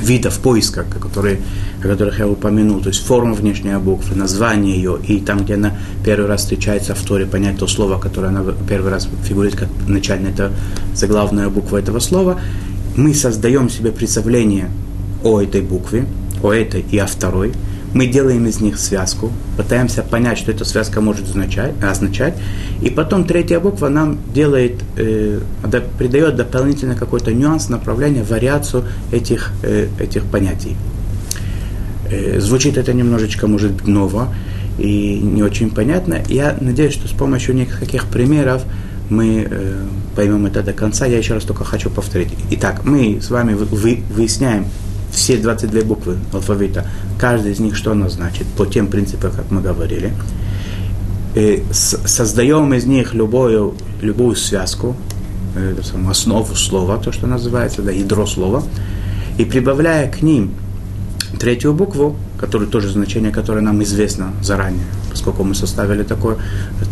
видов 0.00 0.38
поиска, 0.38 0.84
которые, 0.84 1.40
о 1.82 1.88
которых 1.88 2.18
я 2.18 2.28
упомянул, 2.28 2.80
то 2.80 2.88
есть 2.88 3.04
форма 3.04 3.34
внешней 3.34 3.76
буквы, 3.78 4.16
название 4.16 4.76
ее, 4.76 4.98
и 5.06 5.20
там, 5.20 5.44
где 5.44 5.54
она 5.54 5.76
первый 6.04 6.26
раз 6.26 6.42
встречается 6.42 6.94
в 6.94 7.02
Торе, 7.02 7.26
понять 7.26 7.58
то 7.58 7.66
слово, 7.66 7.98
которое 7.98 8.28
она 8.28 8.44
первый 8.68 8.90
раз 8.90 9.08
фигурирует 9.24 9.58
как 9.58 9.68
начальная, 9.86 10.32
это 10.32 10.52
заглавная 10.94 11.48
буква 11.48 11.78
этого 11.78 12.00
слова, 12.00 12.40
мы 12.96 13.14
создаем 13.14 13.68
себе 13.70 13.92
представление 13.92 14.70
о 15.22 15.40
этой 15.40 15.62
букве, 15.62 16.06
о 16.42 16.52
этой 16.52 16.84
и 16.90 16.98
о 16.98 17.06
второй, 17.06 17.52
мы 17.94 18.08
делаем 18.08 18.46
из 18.46 18.60
них 18.60 18.78
связку, 18.78 19.32
пытаемся 19.56 20.02
понять, 20.02 20.38
что 20.38 20.50
эта 20.50 20.64
связка 20.64 21.00
может 21.00 21.28
означать, 21.28 21.72
означать 21.82 22.34
и 22.82 22.90
потом 22.90 23.24
третья 23.24 23.60
буква 23.60 23.88
нам 23.88 24.18
делает, 24.34 24.82
э, 24.96 25.40
придает 25.98 26.36
дополнительно 26.36 26.96
какой-то 26.96 27.32
нюанс, 27.32 27.68
направление, 27.68 28.24
вариацию 28.24 28.84
этих, 29.12 29.52
э, 29.62 29.88
этих 30.00 30.24
понятий. 30.24 30.76
Э, 32.10 32.40
звучит 32.40 32.76
это 32.76 32.92
немножечко, 32.92 33.46
может 33.46 33.72
быть, 33.72 33.86
ново 33.86 34.28
и 34.78 35.20
не 35.20 35.42
очень 35.42 35.70
понятно. 35.70 36.18
Я 36.28 36.56
надеюсь, 36.60 36.92
что 36.92 37.06
с 37.08 37.12
помощью 37.12 37.54
нескольких 37.54 38.06
примеров 38.06 38.62
мы 39.08 39.46
э, 39.48 39.86
поймем 40.16 40.46
это 40.46 40.62
до 40.62 40.72
конца. 40.72 41.06
Я 41.06 41.18
еще 41.18 41.34
раз 41.34 41.44
только 41.44 41.64
хочу 41.64 41.90
повторить. 41.90 42.30
Итак, 42.50 42.84
мы 42.84 43.20
с 43.20 43.30
вами 43.30 43.54
вы, 43.54 44.02
выясняем, 44.10 44.66
все 45.14 45.36
22 45.38 45.82
буквы 45.82 46.16
алфавита, 46.32 46.86
каждая 47.18 47.52
из 47.52 47.60
них 47.60 47.76
что 47.76 47.92
она 47.92 48.08
значит, 48.08 48.46
по 48.56 48.66
тем 48.66 48.88
принципам, 48.88 49.30
как 49.32 49.50
мы 49.50 49.60
говорили. 49.60 50.12
И 51.34 51.64
создаем 51.72 52.72
из 52.74 52.84
них 52.84 53.14
любую, 53.14 53.74
любую 54.00 54.36
связку, 54.36 54.96
э, 55.56 55.74
основу 56.08 56.54
слова, 56.54 56.98
то, 56.98 57.12
что 57.12 57.26
называется, 57.26 57.82
да, 57.82 57.90
ядро 57.90 58.26
слова, 58.26 58.62
и 59.38 59.44
прибавляя 59.44 60.10
к 60.10 60.22
ним 60.22 60.52
третью 61.40 61.74
букву, 61.74 62.16
которую 62.38 62.70
тоже 62.70 62.90
значение, 62.90 63.32
которое 63.32 63.60
нам 63.62 63.82
известно 63.82 64.32
заранее, 64.42 64.84
поскольку 65.10 65.42
мы 65.42 65.54
составили 65.56 66.04
такое, 66.04 66.36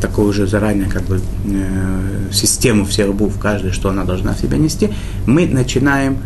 такую 0.00 0.32
же 0.32 0.46
заранее 0.46 0.88
как 0.88 1.02
бы, 1.04 1.20
э, 1.44 2.32
систему 2.32 2.84
всех 2.84 3.14
букв, 3.14 3.38
каждой, 3.38 3.70
что 3.70 3.90
она 3.90 4.04
должна 4.04 4.34
в 4.34 4.40
себя 4.40 4.56
нести, 4.56 4.90
мы 5.26 5.46
начинаем 5.46 6.18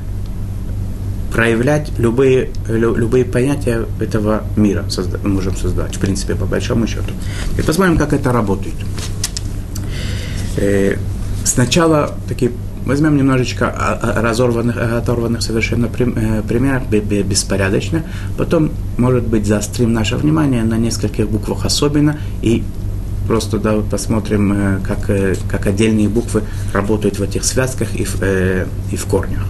проявлять 1.37 1.93
любые, 1.99 2.49
любые 2.67 3.27
понятия 3.27 3.85
этого 4.01 4.45
мира 4.57 4.87
созда, 4.89 5.19
можем 5.23 5.55
создать, 5.55 5.95
в 5.95 6.01
принципе, 6.01 6.35
по 6.35 6.47
большому 6.47 6.87
счету. 6.87 7.13
И 7.59 7.63
посмотрим, 7.63 7.99
как 7.99 8.15
это 8.15 8.33
работает. 8.33 8.75
Э, 10.57 10.97
сначала 11.45 12.15
такие 12.27 12.53
возьмем 12.87 13.19
немножечко 13.19 14.01
разорванных, 14.17 14.79
оторванных 14.79 15.43
совершенно 15.43 15.91
э, 15.99 16.43
примеров, 16.49 16.89
беспорядочно, 16.89 18.05
потом, 18.39 18.71
может 18.97 19.27
быть, 19.27 19.47
заострим 19.47 19.93
наше 19.93 20.17
внимание 20.17 20.65
на 20.65 20.79
нескольких 20.79 21.29
буквах 21.29 21.67
особенно, 21.67 22.19
и 22.41 22.63
просто 23.27 23.59
да, 23.59 23.75
посмотрим, 23.91 24.53
э, 24.55 24.79
как, 24.83 25.11
как 25.51 25.67
отдельные 25.67 26.09
буквы 26.09 26.45
работают 26.73 27.19
в 27.19 27.23
этих 27.23 27.45
связках 27.45 27.95
и 27.95 28.05
в, 28.05 28.23
и 28.91 28.97
в 28.97 29.05
корнях. 29.05 29.47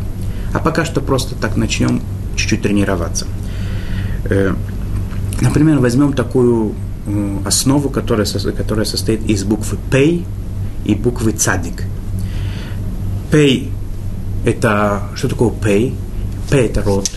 А 0.57 0.59
пока 0.59 0.87
что 0.87 1.03
просто 1.03 1.35
так 1.35 1.59
начнем 1.59 2.01
чуть-чуть 2.35 2.63
тренироваться. 2.63 3.27
Э, 4.25 4.55
например, 5.43 5.81
возьмем 5.81 6.15
такую 6.15 6.73
э, 7.07 7.39
основу, 7.45 7.91
которая, 7.91 8.27
которая 8.57 8.87
состоит 8.87 9.29
из 9.29 9.45
буквы 9.45 9.77
«пей» 9.93 10.25
и 10.87 10.95
буквы 10.95 11.33
«цадик». 11.33 11.83
«Пей»– 13.31 13.71
это... 14.47 15.03
Что 15.15 15.29
такое 15.29 15.51
«пей»? 15.51 15.95
«Пей»– 16.51 16.67
это 16.71 16.83
рот. 16.83 17.11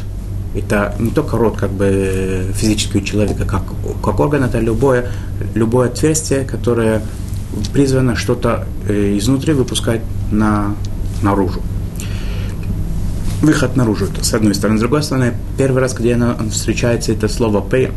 Это 0.53 0.93
не 0.99 1.11
только 1.11 1.37
рот 1.37 1.55
как 1.55 1.71
бы 1.71 2.51
физического 2.53 3.01
человека, 3.01 3.45
как, 3.45 3.63
как 4.03 4.19
орган, 4.19 4.43
это 4.43 4.59
любое, 4.59 5.11
любое 5.53 5.87
отверстие, 5.87 6.43
которое 6.43 7.03
призвано 7.71 8.17
что-то 8.17 8.67
э, 8.85 9.17
изнутри 9.17 9.53
выпускать 9.53 10.01
на, 10.29 10.75
наружу 11.21 11.61
выход 13.41 13.75
наружу, 13.75 14.07
с 14.21 14.33
одной 14.33 14.53
стороны. 14.55 14.77
С 14.77 14.81
другой 14.81 15.03
стороны, 15.03 15.33
первый 15.57 15.81
раз, 15.81 15.93
где 15.93 16.13
она 16.13 16.35
встречается 16.51 17.11
это 17.11 17.27
слово 17.27 17.61
«пей», 17.61 17.89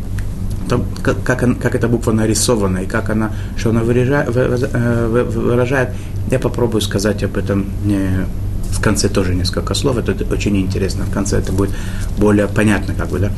то, 0.69 0.85
как, 1.03 1.23
как, 1.23 1.41
как 1.61 1.75
эта 1.75 1.89
буква 1.89 2.13
нарисована 2.13 2.79
и 2.79 2.87
как 2.87 3.11
она, 3.11 3.33
что 3.57 3.71
она 3.71 3.83
выражает, 3.83 4.31
э, 4.35 5.25
выражает, 5.25 5.91
я 6.31 6.39
попробую 6.39 6.81
сказать 6.81 7.23
об 7.25 7.37
этом 7.37 7.67
не, 7.85 8.27
в 8.71 8.81
конце 8.81 9.09
тоже 9.09 9.35
несколько 9.35 9.75
слов, 9.75 9.99
это 9.99 10.13
очень 10.33 10.57
интересно, 10.57 11.05
в 11.05 11.11
конце 11.11 11.39
это 11.39 11.53
будет 11.53 11.73
более 12.17 12.47
понятно, 12.47 12.95
как 12.95 13.09
бы, 13.09 13.19
да. 13.19 13.33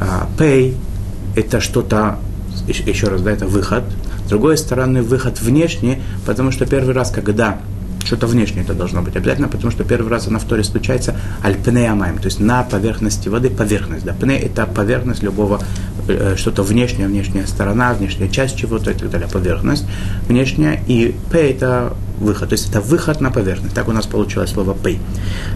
А, 0.00 0.28
pay– 0.38 0.74
это 1.36 1.60
что-то, 1.60 2.18
еще 2.66 3.08
раз, 3.08 3.20
да, 3.22 3.32
это 3.32 3.46
выход. 3.46 3.84
С 4.24 4.28
другой 4.28 4.56
стороны, 4.56 5.02
выход 5.02 5.40
внешний, 5.40 5.98
потому 6.26 6.52
что 6.52 6.66
первый 6.66 6.94
раз, 6.94 7.10
когда 7.10 7.58
что-то 8.04 8.26
внешнее 8.26 8.64
это 8.64 8.74
должно 8.74 9.02
быть 9.02 9.16
обязательно, 9.16 9.48
потому 9.48 9.70
что 9.70 9.84
первый 9.84 10.08
раз 10.08 10.28
она 10.28 10.38
в 10.38 10.44
Торе 10.44 10.64
случается 10.64 11.14
альпнеямайм, 11.42 12.18
то 12.18 12.26
есть 12.26 12.40
на 12.40 12.62
поверхности 12.62 13.28
воды, 13.28 13.50
поверхность. 13.50 14.04
Да. 14.04 14.12
Пне– 14.12 14.38
это 14.40 14.66
поверхность 14.66 15.22
любого 15.22 15.60
э, 16.08 16.34
что-то 16.36 16.62
внешнее, 16.62 17.08
внешняя 17.08 17.46
сторона, 17.46 17.92
внешняя 17.92 18.28
часть 18.28 18.56
чего-то 18.56 18.90
и 18.90 18.94
так 18.94 19.10
далее, 19.10 19.28
поверхность 19.28 19.84
внешняя, 20.26 20.82
и 20.86 21.14
П 21.30 21.50
это 21.50 21.94
выход, 22.18 22.48
то 22.48 22.54
есть 22.54 22.68
это 22.68 22.80
выход 22.80 23.20
на 23.20 23.30
поверхность. 23.30 23.74
Так 23.74 23.88
у 23.88 23.92
нас 23.92 24.06
получилось 24.06 24.50
слово 24.50 24.74
П. 24.74 24.98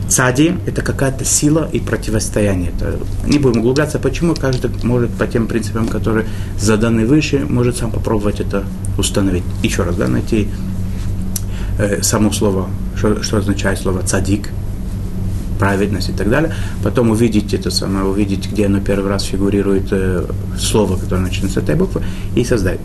Цади– 0.08 0.54
это 0.66 0.82
какая-то 0.82 1.24
сила 1.24 1.68
и 1.72 1.80
противостояние. 1.80 2.72
Это, 2.76 2.98
не 3.26 3.38
будем 3.38 3.60
углубляться, 3.60 3.98
почему 3.98 4.34
каждый 4.34 4.70
может 4.84 5.10
по 5.10 5.26
тем 5.26 5.46
принципам, 5.46 5.88
которые 5.88 6.26
заданы 6.58 7.06
выше, 7.06 7.46
может 7.48 7.78
сам 7.78 7.90
попробовать 7.90 8.40
это 8.40 8.64
установить. 8.98 9.44
Еще 9.62 9.82
раз, 9.82 9.96
да, 9.96 10.08
найти 10.08 10.48
э, 11.78 12.02
само 12.02 12.32
слово, 12.32 12.68
что, 12.96 13.22
что 13.22 13.38
означает 13.38 13.78
слово 13.78 14.02
цадик– 14.02 14.50
праведность 15.62 16.08
и 16.08 16.12
так 16.12 16.28
далее. 16.28 16.52
Потом 16.82 17.10
увидеть 17.10 17.54
это 17.54 17.70
самое, 17.70 18.04
увидеть, 18.04 18.50
где 18.50 18.66
оно 18.66 18.80
первый 18.80 19.08
раз 19.08 19.22
фигурирует, 19.22 19.92
э, 19.92 20.24
слово, 20.58 20.96
которое 20.96 21.20
начинается 21.20 21.60
с 21.60 21.62
этой 21.62 21.76
буквы, 21.76 22.02
и 22.34 22.42
создать. 22.42 22.80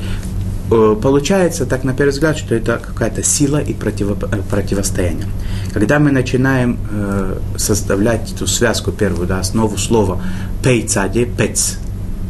Э, 0.69 0.95
получается, 1.01 1.65
так 1.65 1.83
на 1.83 1.93
первый 1.93 2.11
взгляд, 2.11 2.37
что 2.37 2.53
это 2.53 2.77
какая-то 2.77 3.23
сила 3.23 3.57
и 3.57 3.73
противо, 3.73 4.15
э, 4.31 4.41
противостояние. 4.47 5.25
Когда 5.73 5.97
мы 5.97 6.11
начинаем 6.11 6.77
э, 6.91 7.39
составлять 7.57 8.31
эту 8.31 8.45
связку 8.45 8.91
первую, 8.91 9.27
да, 9.27 9.39
основу 9.39 9.75
слова 9.77 10.21
пейцади, 10.63 11.25
пец, 11.25 11.79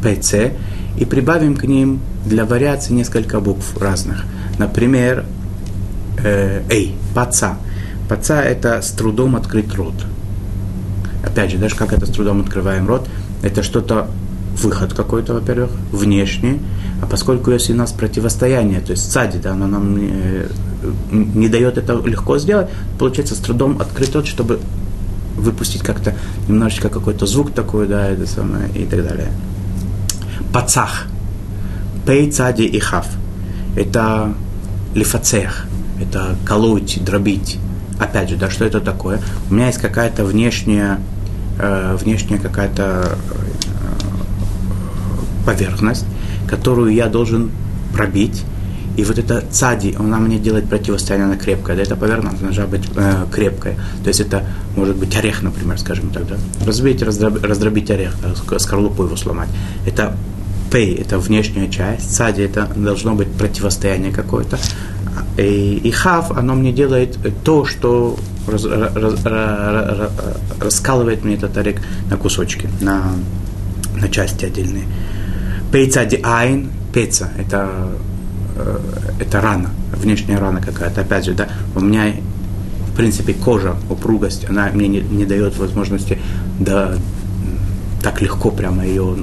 пц, 0.02 0.34
и 0.98 1.04
прибавим 1.04 1.56
к 1.56 1.64
ним 1.64 2.00
для 2.24 2.46
вариации 2.46 2.94
несколько 2.94 3.40
букв 3.40 3.76
разных. 3.78 4.24
Например, 4.58 5.26
э, 6.22 6.62
эй, 6.70 6.94
паца. 7.14 7.56
Паца– 8.08 8.40
это 8.42 8.80
с 8.82 8.90
трудом 8.90 9.36
открыть 9.36 9.74
рот. 9.74 9.94
Опять 11.24 11.50
же, 11.50 11.58
даже 11.58 11.76
как 11.76 11.92
это 11.92 12.06
с 12.06 12.10
трудом 12.10 12.40
открываем 12.40 12.88
рот, 12.88 13.08
это 13.42 13.62
что-то, 13.62 14.08
выход 14.62 14.94
какой-то, 14.94 15.34
во-первых, 15.34 15.70
внешний, 15.92 16.60
а 17.00 17.06
поскольку 17.06 17.50
если 17.50 17.72
у 17.72 17.76
нас 17.76 17.92
противостояние, 17.92 18.80
то 18.80 18.92
есть 18.92 19.10
сади, 19.10 19.38
да, 19.38 19.52
оно 19.52 19.66
нам 19.66 19.96
не, 19.96 20.46
не 21.12 21.48
дает 21.48 21.78
это 21.78 21.94
легко 21.94 22.38
сделать, 22.38 22.68
получается 22.98 23.34
с 23.34 23.38
трудом 23.38 23.80
открыть 23.80 24.14
рот, 24.14 24.26
чтобы 24.26 24.60
выпустить 25.36 25.82
как-то 25.82 26.14
немножечко 26.48 26.88
какой-то 26.88 27.26
звук 27.26 27.52
такой, 27.52 27.86
да, 27.86 28.08
это 28.08 28.26
самое, 28.26 28.68
и 28.70 28.84
так 28.84 29.06
далее. 29.06 29.28
Пацах. 30.52 31.06
Пей, 32.06 32.30
цади 32.30 32.62
и 32.62 32.78
хав. 32.78 33.06
Это 33.76 34.32
лифацех. 34.94 35.66
Это 36.00 36.36
колоть, 36.46 37.02
дробить 37.04 37.58
опять 37.98 38.30
же, 38.30 38.36
да, 38.36 38.50
что 38.50 38.64
это 38.64 38.80
такое? 38.80 39.20
У 39.50 39.54
меня 39.54 39.66
есть 39.66 39.78
какая-то 39.78 40.24
внешняя, 40.24 41.00
э, 41.58 41.96
внешняя 42.00 42.38
какая-то 42.38 43.18
э, 43.30 43.46
поверхность, 45.44 46.04
которую 46.48 46.94
я 46.94 47.06
должен 47.06 47.50
пробить. 47.92 48.44
И 48.96 49.04
вот 49.04 49.16
это 49.16 49.44
цади, 49.50 49.94
она 49.96 50.18
мне 50.18 50.38
делает 50.38 50.68
противостояние, 50.68 51.26
она 51.26 51.36
крепкая. 51.36 51.76
Да, 51.76 51.82
эта 51.82 51.94
поверхность 51.94 52.40
должна 52.42 52.66
быть 52.66 52.82
э, 52.96 53.26
крепкая. 53.32 53.76
То 54.02 54.08
есть 54.08 54.20
это 54.20 54.44
может 54.74 54.96
быть 54.96 55.14
орех, 55.16 55.42
например, 55.42 55.78
скажем 55.78 56.10
так. 56.10 56.26
Да? 56.26 56.36
Разбить, 56.66 57.02
раздробить, 57.02 57.42
раздробить 57.44 57.90
орех, 57.90 58.14
да, 58.22 58.58
скорлупу 58.58 59.04
его 59.04 59.16
сломать. 59.16 59.48
Это 59.86 60.16
пей, 60.72 60.96
это 60.96 61.18
внешняя 61.18 61.68
часть, 61.70 62.14
цади, 62.14 62.42
это 62.42 62.68
должно 62.74 63.14
быть 63.14 63.30
противостояние 63.32 64.12
какое-то. 64.12 64.58
И, 65.36 65.80
и 65.82 65.90
хав, 65.90 66.30
оно 66.30 66.54
мне 66.54 66.72
делает 66.72 67.18
то, 67.44 67.64
что 67.64 68.16
раз, 68.46 68.64
раз, 68.64 69.24
раз, 69.24 70.10
раскалывает 70.60 71.24
мне 71.24 71.34
этот 71.34 71.56
орек 71.56 71.80
на 72.10 72.16
кусочки, 72.16 72.68
на, 72.80 73.12
на 73.94 74.08
части 74.08 74.44
отдельные. 74.44 74.84
Пейца 75.72 76.04
ди 76.04 76.20
айн, 76.22 76.70
пеца, 76.92 77.30
это, 77.38 77.90
э, 78.56 78.78
это 79.20 79.40
рана, 79.40 79.70
внешняя 79.92 80.38
рана 80.38 80.60
какая-то. 80.60 81.02
Опять 81.02 81.26
же, 81.26 81.34
да, 81.34 81.48
у 81.74 81.80
меня 81.80 82.14
в 82.92 82.96
принципе 82.96 83.34
кожа, 83.34 83.76
упругость, 83.90 84.48
она 84.48 84.70
мне 84.72 84.88
не, 84.88 85.00
не 85.00 85.24
дает 85.24 85.56
возможности 85.58 86.18
да, 86.58 86.94
так 88.02 88.20
легко 88.22 88.50
прямо 88.50 88.84
ее 88.84 89.16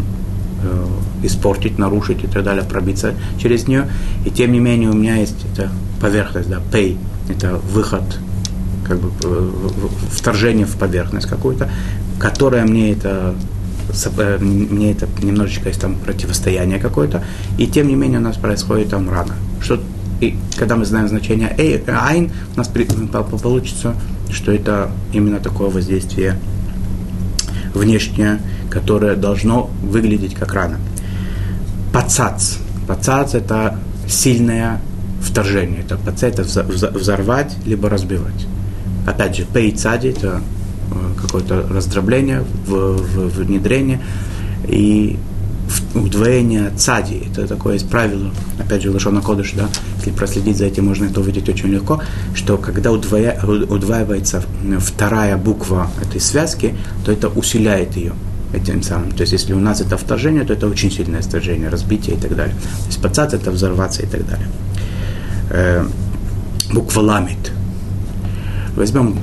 э, 0.64 0.86
испортить, 1.24 1.78
нарушить 1.78 2.24
и 2.24 2.28
так 2.28 2.44
далее, 2.44 2.64
пробиться 2.64 3.14
через 3.38 3.68
нее. 3.68 3.88
И 4.26 4.30
тем 4.30 4.52
не 4.52 4.60
менее 4.60 4.90
у 4.90 4.94
меня 4.94 5.16
есть 5.16 5.46
эта 5.54 5.70
поверхность, 6.06 6.50
да, 6.50 6.62
pay, 6.72 6.98
это 7.30 7.56
выход, 7.74 8.04
как 8.88 9.00
бы 9.00 9.10
э, 9.24 9.52
вторжение 10.12 10.68
в 10.68 10.78
поверхность 10.78 11.28
какую-то, 11.28 11.68
которая 12.20 12.64
мне 12.64 12.92
это 12.92 13.34
э, 13.90 14.38
мне 14.40 14.92
это 14.92 15.08
немножечко 15.24 15.70
есть 15.70 15.82
там 15.82 15.96
противостояние 15.96 16.78
какое-то, 16.78 17.24
и 17.58 17.66
тем 17.66 17.88
не 17.88 17.96
менее 17.96 18.20
у 18.20 18.22
нас 18.22 18.38
происходит 18.38 18.90
там 18.90 19.10
рана. 19.10 19.34
Что, 19.60 19.80
и 20.22 20.38
когда 20.60 20.76
мы 20.76 20.86
знаем 20.86 21.08
значение 21.08 21.50
айн, 21.88 22.32
у 22.54 22.58
нас 22.58 22.70
получится, 23.42 23.96
что 24.30 24.52
это 24.52 24.92
именно 25.12 25.40
такое 25.40 25.72
воздействие 25.72 26.38
внешнее, 27.74 28.40
которое 28.70 29.16
должно 29.16 29.72
выглядеть 29.82 30.36
как 30.36 30.54
рана. 30.54 30.78
Пацац. 31.92 32.58
Пацац– 32.88 33.34
это 33.34 33.80
сильное 34.08 34.80
вторжение. 35.26 35.82
Это 35.82 35.98
пацац– 35.98 36.40
это 36.40 36.44
взорвать, 36.92 37.56
либо 37.66 37.90
разбивать. 37.90 38.48
Опять 39.06 39.36
же, 39.36 39.46
пейцади– 39.46 40.08
это 40.10 40.42
э, 40.92 41.22
какое-то 41.22 41.68
раздробление, 41.70 42.44
внедрение. 42.68 44.00
И 44.68 45.18
удвоение 45.94 46.72
цади. 46.78 47.24
Это 47.32 47.48
такое 47.48 47.74
есть 47.74 47.90
правило, 47.90 48.32
опять 48.60 48.84
же, 48.84 48.92
Лошона 48.92 49.22
Кодыш, 49.22 49.54
да, 49.54 49.68
если 49.98 50.12
проследить 50.12 50.58
за 50.58 50.66
этим, 50.66 50.86
можно 50.86 51.06
это 51.06 51.20
увидеть 51.20 51.50
очень 51.50 51.70
легко, 51.70 52.02
что 52.34 52.58
когда 52.58 52.92
удвоя, 52.92 53.40
удваивается 53.44 54.44
вторая 54.80 55.38
буква 55.38 55.90
этой 56.02 56.22
связки, 56.22 56.76
то 57.04 57.12
это 57.12 57.30
усиляет 57.30 57.96
ее 57.96 58.14
этим 58.54 58.84
самым. 58.84 59.12
То 59.12 59.22
есть, 59.22 59.34
если 59.34 59.54
у 59.54 59.60
нас 59.60 59.82
это 59.82 59.98
вторжение, 59.98 60.44
то 60.44 60.54
это 60.54 60.68
очень 60.68 60.92
сильное 60.92 61.22
вторжение, 61.22 61.70
разбитие 61.70 62.16
и 62.16 62.20
так 62.20 62.36
далее. 62.36 62.56
То 62.56 62.88
есть, 62.88 63.02
пацат 63.02 63.34
это 63.34 63.52
взорваться 63.52 64.04
и 64.04 64.06
так 64.06 64.26
далее. 64.28 64.48
Э, 65.50 65.86
буква 66.74 67.02
ламит. 67.02 67.52
Возьмем 68.76 69.18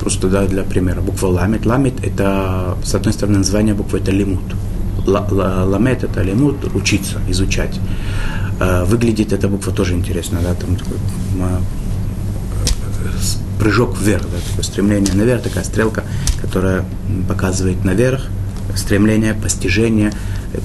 просто 0.00 0.28
да, 0.28 0.46
для 0.46 0.62
примера. 0.62 1.00
Буква 1.00 1.28
ламит. 1.28 1.66
Ламит 1.66 2.04
это, 2.04 2.76
с 2.84 2.94
одной 2.94 3.12
стороны, 3.12 3.38
название 3.38 3.74
буквы 3.74 3.98
это 3.98 4.10
лимут. 4.10 4.54
Ламет 5.06 6.04
это 6.04 6.22
лимут, 6.22 6.74
учиться, 6.74 7.18
изучать. 7.28 7.78
Э, 8.60 8.84
выглядит 8.84 9.32
эта 9.32 9.48
буква 9.48 9.72
тоже 9.72 9.94
интересно, 9.94 10.40
да, 10.42 10.54
там 10.54 10.76
такой 10.76 10.98
прыжок 13.58 13.98
вверх, 13.98 14.22
да, 14.22 14.38
такое 14.48 14.64
стремление 14.64 15.12
наверх, 15.14 15.42
такая 15.42 15.64
стрелка, 15.64 16.02
которая 16.40 16.84
показывает 17.28 17.84
наверх, 17.84 18.26
стремление, 18.74 19.34
постижение, 19.34 20.12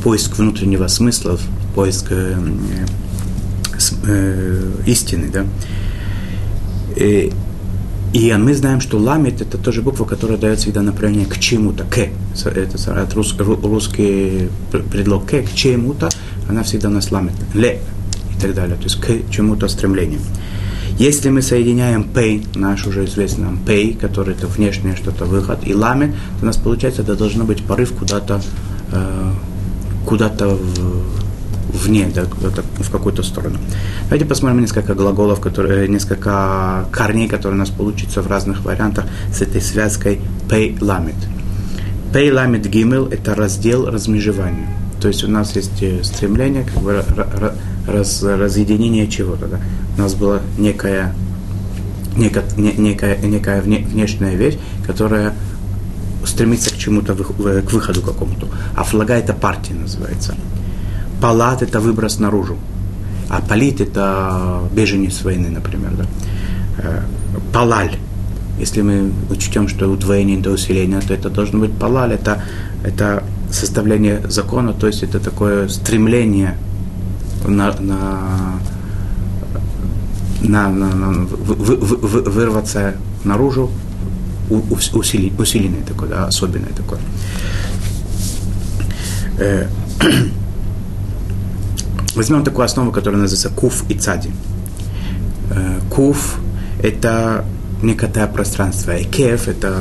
поиск 0.01 0.37
внутреннего 0.37 0.87
смысла, 0.87 1.37
поиск 1.75 2.11
э, 3.91 3.95
э, 4.07 4.89
истины. 4.89 5.29
Да? 5.31 5.45
И, 6.95 7.31
и 8.13 8.33
мы 8.33 8.53
знаем, 8.55 8.81
что 8.81 8.97
ламит 8.97 9.41
это 9.41 9.57
тоже 9.57 9.81
буква, 9.81 10.05
которая 10.05 10.37
дает 10.37 10.59
всегда 10.59 10.81
направление 10.81 11.25
к 11.25 11.37
чему-то, 11.39 11.83
к. 11.83 11.97
Это 12.45 13.01
от 13.01 13.13
рус, 13.13 13.35
русский 13.37 14.49
предлог 14.91 15.25
к, 15.25 15.43
к 15.43 15.53
чему-то, 15.53 16.09
она 16.47 16.63
всегда 16.63 16.89
нас 16.89 17.11
ламит. 17.11 17.33
Ле 17.53 17.81
и 18.37 18.41
так 18.41 18.53
далее. 18.53 18.77
То 18.77 18.83
есть 18.83 18.99
к 18.99 19.31
чему-то 19.31 19.67
стремлению. 19.67 20.19
Если 20.97 21.29
мы 21.29 21.41
соединяем 21.41 22.03
pay, 22.13 22.47
наш 22.57 22.87
уже 22.87 23.03
известный 23.03 23.45
нам 23.45 23.59
pay, 23.65 23.97
который 23.97 24.33
это 24.33 24.47
внешнее 24.47 24.95
что-то 24.95 25.25
выход, 25.25 25.59
и 25.65 25.73
ламет, 25.73 26.11
то 26.39 26.43
у 26.43 26.45
нас 26.45 26.55
получается, 26.55 27.01
это 27.01 27.15
должно 27.15 27.43
быть 27.43 27.63
порыв 27.63 27.91
куда-то 27.91 28.41
э, 28.93 29.31
куда-то 30.05 30.49
в, 30.49 31.24
вне, 31.69 32.07
да, 32.13 32.23
в 32.23 32.91
какую-то 32.91 33.23
сторону. 33.23 33.57
Давайте 34.03 34.25
посмотрим 34.25 34.61
несколько 34.61 34.93
глаголов, 34.93 35.39
которые, 35.39 35.87
несколько 35.87 36.85
корней, 36.91 37.27
которые 37.27 37.55
у 37.55 37.59
нас 37.59 37.69
получится 37.69 38.21
в 38.21 38.27
разных 38.27 38.63
вариантах 38.63 39.05
с 39.33 39.41
этой 39.41 39.61
связкой 39.61 40.19
pay 40.49 40.77
ламет. 40.81 41.15
Pay 42.13 42.33
ламет 42.33 42.67
гимел– 42.69 43.07
это 43.11 43.35
раздел 43.35 43.89
размежевания. 43.89 44.69
То 45.01 45.09
есть 45.09 45.23
у 45.23 45.27
нас 45.27 45.55
есть 45.55 45.81
э, 45.83 46.03
стремление, 46.03 46.63
как 46.63 46.81
бы 46.81 47.03
раз, 47.87 48.23
разъединение 48.23 49.07
чего-то. 49.07 49.47
Да? 49.47 49.59
У 49.97 50.01
нас 50.01 50.15
была 50.15 50.39
некая, 50.57 51.13
некая, 52.15 52.45
некая, 52.55 53.17
некая 53.17 53.61
внешняя 53.61 54.35
вещь, 54.35 54.57
которая 54.87 55.33
стремится 56.25 56.71
к 56.71 56.77
чему-то, 56.77 57.13
к 57.15 57.71
выходу 57.71 58.01
какому-то. 58.01 58.47
А 58.75 58.83
флага 58.83 59.15
это 59.15 59.33
партия 59.33 59.73
называется. 59.73 60.35
Палат 61.25 61.63
это 61.63 61.79
выброс 61.79 62.19
наружу. 62.19 62.55
А 63.29 63.41
палит 63.41 63.81
это 63.81 64.59
беженец 64.75 65.23
войны, 65.23 65.49
например. 65.49 65.91
Да? 65.97 66.05
Э, 66.77 67.01
палаль 67.51 67.97
если 68.59 68.83
мы 68.83 69.11
учтем, 69.29 69.67
что 69.67 69.87
удвоение 69.89 70.37
до 70.37 70.51
усиления, 70.51 71.01
то 71.01 71.13
это 71.13 71.29
должно 71.29 71.59
быть 71.59 71.73
палаль, 71.73 72.13
это, 72.13 72.43
это 72.83 73.23
составление 73.51 74.21
закона, 74.29 74.73
то 74.73 74.87
есть 74.87 75.03
это 75.03 75.19
такое 75.19 75.67
стремление 75.67 76.55
на, 77.47 77.73
на, 77.79 78.59
на, 80.41 80.69
на, 80.69 80.95
на 80.95 81.07
в, 81.11 81.53
в, 81.53 82.07
в, 82.07 82.29
вырваться 82.29 82.93
наружу, 83.23 83.71
усили, 84.49 85.33
усиленное 85.37 85.83
такое, 85.83 86.09
да, 86.09 86.27
особенное 86.27 86.71
такое. 86.77 86.99
Возьмем 92.15 92.43
такую 92.43 92.65
основу, 92.65 92.91
которая 92.91 93.21
называется 93.21 93.49
куф 93.49 93.83
и 93.89 93.93
цади. 93.93 94.31
Э, 95.51 95.79
куф– 95.89 96.37
это 96.81 97.45
некое 97.81 98.27
пространство, 98.27 98.91
экеф– 99.01 99.47
это 99.49 99.75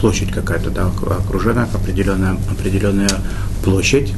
площадь 0.00 0.32
какая-то, 0.32 0.70
да, 0.70 0.86
окруженная 0.86 1.64
определенная, 1.64 2.36
определенная 2.50 3.10
площадь. 3.64 4.12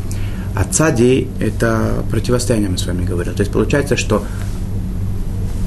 А 0.54 0.64
цади– 0.64 1.28
это 1.40 2.04
противостояние, 2.10 2.70
мы 2.70 2.78
с 2.78 2.86
вами 2.86 3.04
говорили. 3.04 3.34
То 3.34 3.42
есть 3.42 3.52
получается, 3.52 3.96
что 3.96 4.24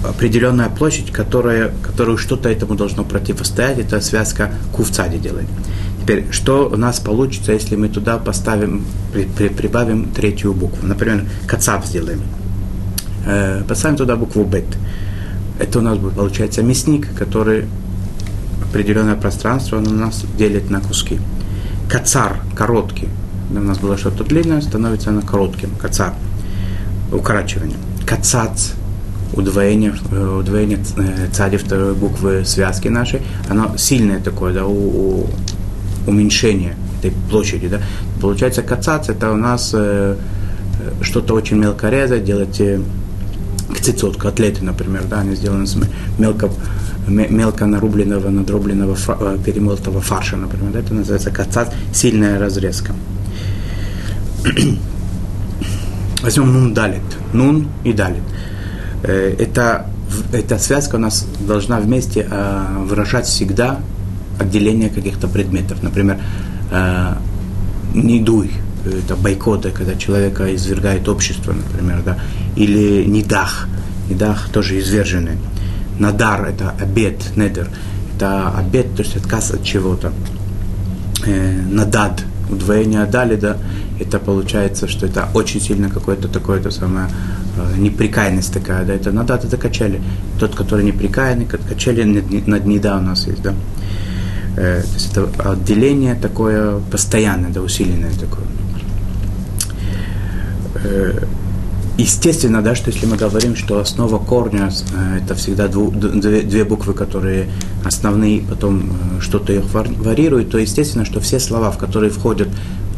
определенная 0.04 0.70
площадь, 0.70 1.12
которая, 1.12 1.72
которую 1.82 2.18
что-то 2.18 2.50
этому 2.50 2.76
должно 2.76 3.04
противостоять, 3.04 3.80
это 3.80 4.02
связка 4.02 4.52
кувцади 4.74 5.18
делает. 5.18 5.48
Теперь, 6.06 6.28
что 6.30 6.70
у 6.70 6.78
нас 6.78 7.00
получится, 7.00 7.52
если 7.52 7.76
мы 7.76 7.90
туда 7.90 8.20
поставим, 8.20 8.86
при, 9.12 9.24
при, 9.24 9.48
прибавим 9.48 10.12
третью 10.12 10.54
букву? 10.54 10.86
Например, 10.86 11.26
кацап 11.48 11.84
сделаем. 11.84 12.22
Э, 13.26 13.64
поставим 13.68 13.98
туда 13.98 14.16
букву 14.16 14.44
бет. 14.44 14.66
Это 15.58 15.80
у 15.80 15.82
нас 15.82 15.98
будет, 15.98 16.14
получается, 16.14 16.62
мясник, 16.62 17.08
который 17.16 17.66
определенное 18.62 19.16
пространство 19.16 19.78
он 19.78 19.88
у 19.88 19.94
нас 19.96 20.24
делит 20.38 20.70
на 20.70 20.80
куски. 20.80 21.20
Кацар, 21.90 22.38
короткий. 22.56 23.08
У 23.50 23.56
нас 23.56 23.80
было 23.80 23.98
что-то 23.98 24.24
длинное, 24.24 24.62
становится 24.62 25.10
на 25.10 25.24
коротким. 25.24 25.72
Кацар, 25.72 26.14
укорачивание. 27.12 27.78
Кацац, 28.06 28.74
удвоение, 29.34 29.96
э, 30.12 30.38
удвоение 30.40 30.78
э, 30.98 31.30
цади 31.32 31.58
второй 31.58 31.96
буквы 31.96 32.46
связки 32.46 32.90
нашей, 32.90 33.24
оно 33.50 33.76
сильное 33.76 34.20
такое, 34.20 34.54
да, 34.54 34.68
у, 34.68 34.72
у, 34.72 35.30
уменьшение 36.08 36.76
этой 37.00 37.12
площади, 37.30 37.68
да. 37.68 37.82
Получается, 38.22 38.62
кацац 38.62 39.10
это 39.10 39.32
у 39.32 39.38
нас 39.38 39.72
э, 39.74 40.16
э 40.80 41.04
что-то 41.04 41.34
очень 41.34 41.58
мелко 41.58 41.90
резать, 41.90 42.24
делать 42.24 42.60
э, 42.60 42.80
кцицот, 43.74 44.18
котлеты, 44.18 44.64
например, 44.64 45.04
да, 45.10 45.20
они 45.20 45.36
сделаны 45.36 45.68
с 45.68 45.78
мелко, 46.18 46.50
мелко 47.08 47.66
нарубленного, 47.66 48.30
надробленного, 48.30 48.96
перемолотого 49.44 50.02
фарша, 50.02 50.38
например, 50.38 50.72
да, 50.72 50.80
это 50.80 50.94
называется 50.94 51.32
кацац, 51.32 51.70
сильная 51.94 52.40
разрезка. 52.40 52.94
Возьмем 56.22 56.54
нун 56.54 56.74
далит, 56.74 57.02
нун 57.34 57.68
и 57.84 57.94
далит. 57.94 58.24
Э, 59.04 59.36
это, 59.38 59.88
эта 60.32 60.58
связка 60.58 60.96
у 60.96 61.00
нас 61.00 61.28
должна 61.40 61.80
вместе 61.80 62.28
э, 62.30 62.78
выражать 62.88 63.26
всегда 63.28 63.80
отделение 64.40 64.90
каких-то 64.90 65.28
предметов. 65.28 65.84
Например, 65.84 66.20
э, 66.72 67.14
не 67.94 68.20
дуй, 68.20 68.52
это 68.86 69.16
бойкоты, 69.16 69.72
когда 69.72 69.96
человека 69.96 70.54
извергает 70.56 71.08
общество, 71.10 71.54
например, 71.54 72.02
да, 72.04 72.18
или 72.56 73.06
недах, 73.06 73.68
недах 74.10 74.50
тоже 74.50 74.80
изверженный. 74.80 75.38
Надар– 76.00 76.46
это 76.48 76.72
обед, 76.80 77.36
недер, 77.36 77.70
это 78.16 78.50
обед, 78.50 78.96
то 78.96 79.04
есть 79.04 79.16
отказ 79.16 79.52
от 79.52 79.64
чего-то. 79.64 80.12
надад, 81.72 82.24
удвоение 82.50 83.06
далида, 83.06 83.58
это 84.00 84.20
получается, 84.20 84.88
что 84.88 85.06
это 85.06 85.30
очень 85.34 85.62
сильно 85.62 85.90
какое-то 85.90 86.28
такое-то 86.28 86.70
самое 86.70 87.08
Э, 87.58 87.78
неприкаянность 87.78 88.54
такая, 88.54 88.84
да, 88.84 88.94
это 88.94 89.12
надо 89.12 89.36
это 89.36 89.58
качели. 89.58 90.02
Тот, 90.40 90.56
который 90.56 90.84
неприкаянный, 90.84 91.46
качели 91.46 92.04
над, 92.04 92.48
над 92.48 92.66
неда 92.66 92.98
у 92.98 93.02
нас 93.02 93.28
есть, 93.28 93.42
да. 93.42 93.54
Э, 94.58 94.82
то 94.82 94.94
есть 94.94 95.12
это 95.12 95.52
отделение 95.52 96.16
такое 96.16 96.80
постоянное, 96.92 97.50
да, 97.50 97.62
усиленное 97.62 98.12
такое. 98.14 98.46
Э, 100.84 101.26
естественно, 101.98 102.62
да, 102.62 102.76
что 102.76 102.92
если 102.92 103.06
мы 103.06 103.18
говорим, 103.18 103.56
что 103.56 103.80
основа 103.80 104.18
корня 104.18 104.70
э, 104.94 105.20
это 105.24 105.36
всегда 105.36 105.68
дву, 105.68 105.92
две, 105.92 106.42
две 106.42 106.64
буквы, 106.64 106.94
которые 106.94 107.50
основные, 107.84 108.42
потом 108.42 108.92
что-то 109.20 109.54
их 109.54 109.64
варьирует, 109.74 110.52
то 110.52 110.58
естественно, 110.58 111.06
что 111.06 111.20
все 111.20 111.40
слова, 111.40 111.72
в 111.72 111.78
которые 111.78 112.12
входят 112.12 112.48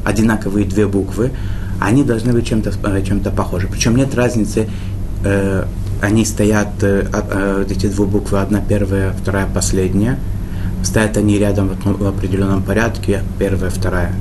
одинаковые 0.04 0.66
две 0.66 0.88
буквы, 0.88 1.32
они 1.80 2.04
должны 2.04 2.34
быть 2.34 2.48
чем-то 2.48 2.72
чем 3.06 3.20
похожи. 3.20 3.68
Причем 3.68 3.96
нет 3.96 4.14
разницы, 4.16 4.68
э, 5.24 5.66
они 6.02 6.26
стоят, 6.26 6.70
э, 6.82 7.08
э, 7.12 7.66
эти 7.70 7.88
две 7.88 8.06
буквы, 8.06 8.40
одна 8.40 8.62
первая, 8.62 9.14
вторая 9.14 9.48
последняя, 9.54 10.20
стоят 10.84 11.18
они 11.18 11.38
рядом 11.38 11.70
в, 11.70 12.08
определенном 12.08 12.64
порядке, 12.64 13.22
первая, 13.40 13.70
вторая. 13.70 14.14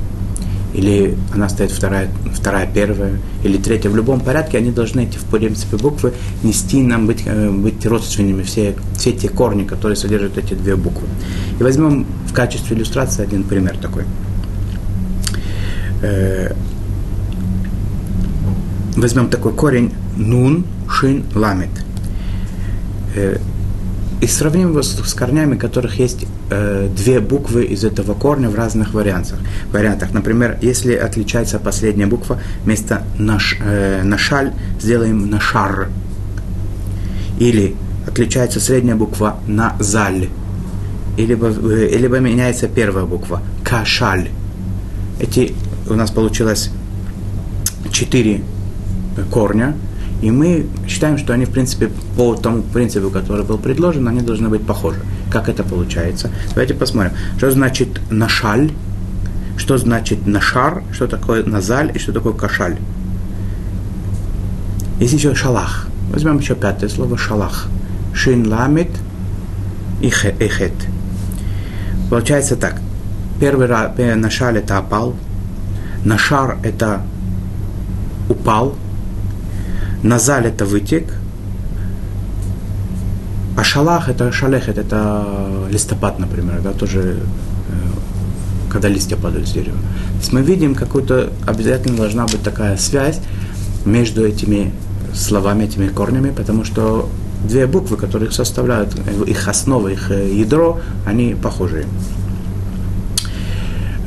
Или 0.73 1.17
она 1.33 1.49
стоит 1.49 1.71
вторая, 1.71 2.09
вторая, 2.33 2.69
первая, 2.71 3.19
или 3.43 3.57
третья. 3.57 3.89
В 3.89 3.95
любом 3.95 4.19
порядке 4.19 4.57
они 4.57 4.71
должны, 4.71 5.01
эти, 5.01 5.17
в 5.17 5.25
принципе, 5.25 5.77
буквы 5.77 6.13
нести 6.43 6.81
нам, 6.81 7.07
быть, 7.07 7.23
э, 7.25 7.49
быть 7.49 7.85
родственными, 7.85 8.43
все, 8.43 8.75
все 8.95 9.11
те 9.11 9.29
корни, 9.29 9.63
которые 9.63 9.95
содержат 9.95 10.37
эти 10.37 10.53
две 10.53 10.75
буквы. 10.75 11.07
И 11.59 11.63
возьмем 11.63 12.05
в 12.27 12.33
качестве 12.33 12.75
иллюстрации 12.75 13.23
один 13.23 13.43
пример 13.43 13.77
такой. 13.77 14.03
Э, 16.01 16.53
возьмем 18.95 19.29
такой 19.29 19.53
корень 19.53 19.93
нун, 20.15 20.65
шин, 20.89 21.23
ламит. 21.33 21.69
Э, 24.19 24.23
и 24.23 24.27
сравним 24.27 24.69
его 24.69 24.81
с, 24.81 24.95
с 24.95 25.13
корнями, 25.13 25.57
которых 25.57 25.99
есть 25.99 26.25
э, 26.49 26.89
две 26.95 27.19
буквы 27.19 27.65
из 27.65 27.83
этого 27.83 28.13
корня 28.13 28.49
в 28.49 28.55
разных 28.55 28.93
вариантах. 28.93 29.39
вариантах. 29.71 30.13
Например, 30.13 30.57
если 30.61 30.93
отличается 30.93 31.59
последняя 31.59 32.07
буква, 32.07 32.39
вместо 32.63 33.03
наш, 33.17 33.57
э, 33.59 34.01
нашаль 34.03 34.53
сделаем 34.79 35.29
нашар. 35.29 35.89
Или 37.39 37.75
отличается 38.07 38.59
средняя 38.59 38.95
буква 38.95 39.39
на 39.47 39.75
заль. 39.79 40.29
Или, 41.17 41.35
э, 41.35 41.97
либо 41.97 42.19
меняется 42.19 42.67
первая 42.67 43.05
буква 43.05 43.41
кашаль. 43.63 44.29
Эти 45.19 45.53
у 45.89 45.93
нас 45.93 46.11
получилось 46.11 46.71
четыре 47.91 48.41
корня, 49.31 49.75
и 50.21 50.31
мы 50.31 50.65
считаем, 50.87 51.17
что 51.17 51.33
они, 51.33 51.45
в 51.45 51.51
принципе, 51.51 51.89
по 52.15 52.35
тому 52.35 52.63
принципу, 52.63 53.09
который 53.09 53.45
был 53.45 53.59
предложен, 53.59 54.07
они 54.07 54.21
должны 54.21 54.49
быть 54.49 54.65
похожи. 54.65 54.99
Как 55.31 55.47
это 55.47 55.63
получается? 55.63 56.31
Давайте 56.49 56.73
посмотрим. 56.73 57.11
Что 57.37 57.51
значит 57.51 58.01
нашаль? 58.09 58.71
Что 59.57 59.77
значит 59.77 60.25
нашар? 60.25 60.83
Что 60.91 61.07
такое 61.07 61.43
назаль? 61.43 61.91
И 61.93 61.99
что 61.99 62.13
такое 62.13 62.33
кашаль? 62.33 62.77
Есть 64.99 65.13
еще 65.13 65.35
шалах. 65.35 65.87
Возьмем 66.11 66.39
еще 66.39 66.55
пятое 66.55 66.89
слово 66.89 67.15
шалах. 67.17 67.67
Шин 68.13 68.47
ламит 68.47 68.89
и 70.01 70.09
хет. 70.09 70.73
Получается 72.09 72.55
так. 72.55 72.81
Первый 73.39 73.67
раз, 73.67 73.91
нашаль 74.15 74.57
это 74.57 74.79
опал. 74.79 75.15
Нашар 76.03 76.57
это 76.63 77.01
упал– 78.29 78.75
Назаль 80.03 80.47
это 80.47 80.65
вытек, 80.65 81.13
а 83.57 83.63
шалах 83.63 84.09
это 84.09 84.31
шалехет, 84.31 84.77
это 84.77 85.25
листопад, 85.71 86.19
например, 86.19 86.61
да, 86.61 86.73
тоже 86.73 87.17
э, 87.69 88.69
когда 88.69 88.87
листья 88.87 89.15
падают 89.15 89.47
с 89.47 89.51
дерева. 89.51 89.77
То 89.77 90.19
есть 90.19 90.33
мы 90.33 90.41
видим 90.43 90.75
какую-то, 90.75 91.31
обязательно 91.47 91.97
должна 91.97 92.25
быть 92.25 92.43
такая 92.43 92.77
связь 92.77 93.19
между 93.85 94.25
этими 94.25 94.71
словами, 95.15 95.63
этими 95.63 95.87
корнями, 95.87 96.29
потому 96.29 96.63
что 96.63 97.09
две 97.47 97.65
буквы, 97.65 97.97
которые 97.97 98.29
их 98.29 98.35
составляют, 98.35 98.95
их 99.25 99.47
основа, 99.47 99.87
их 99.87 100.11
э, 100.11 100.31
ядро, 100.33 100.79
они 101.05 101.35
похожие. 101.35 101.85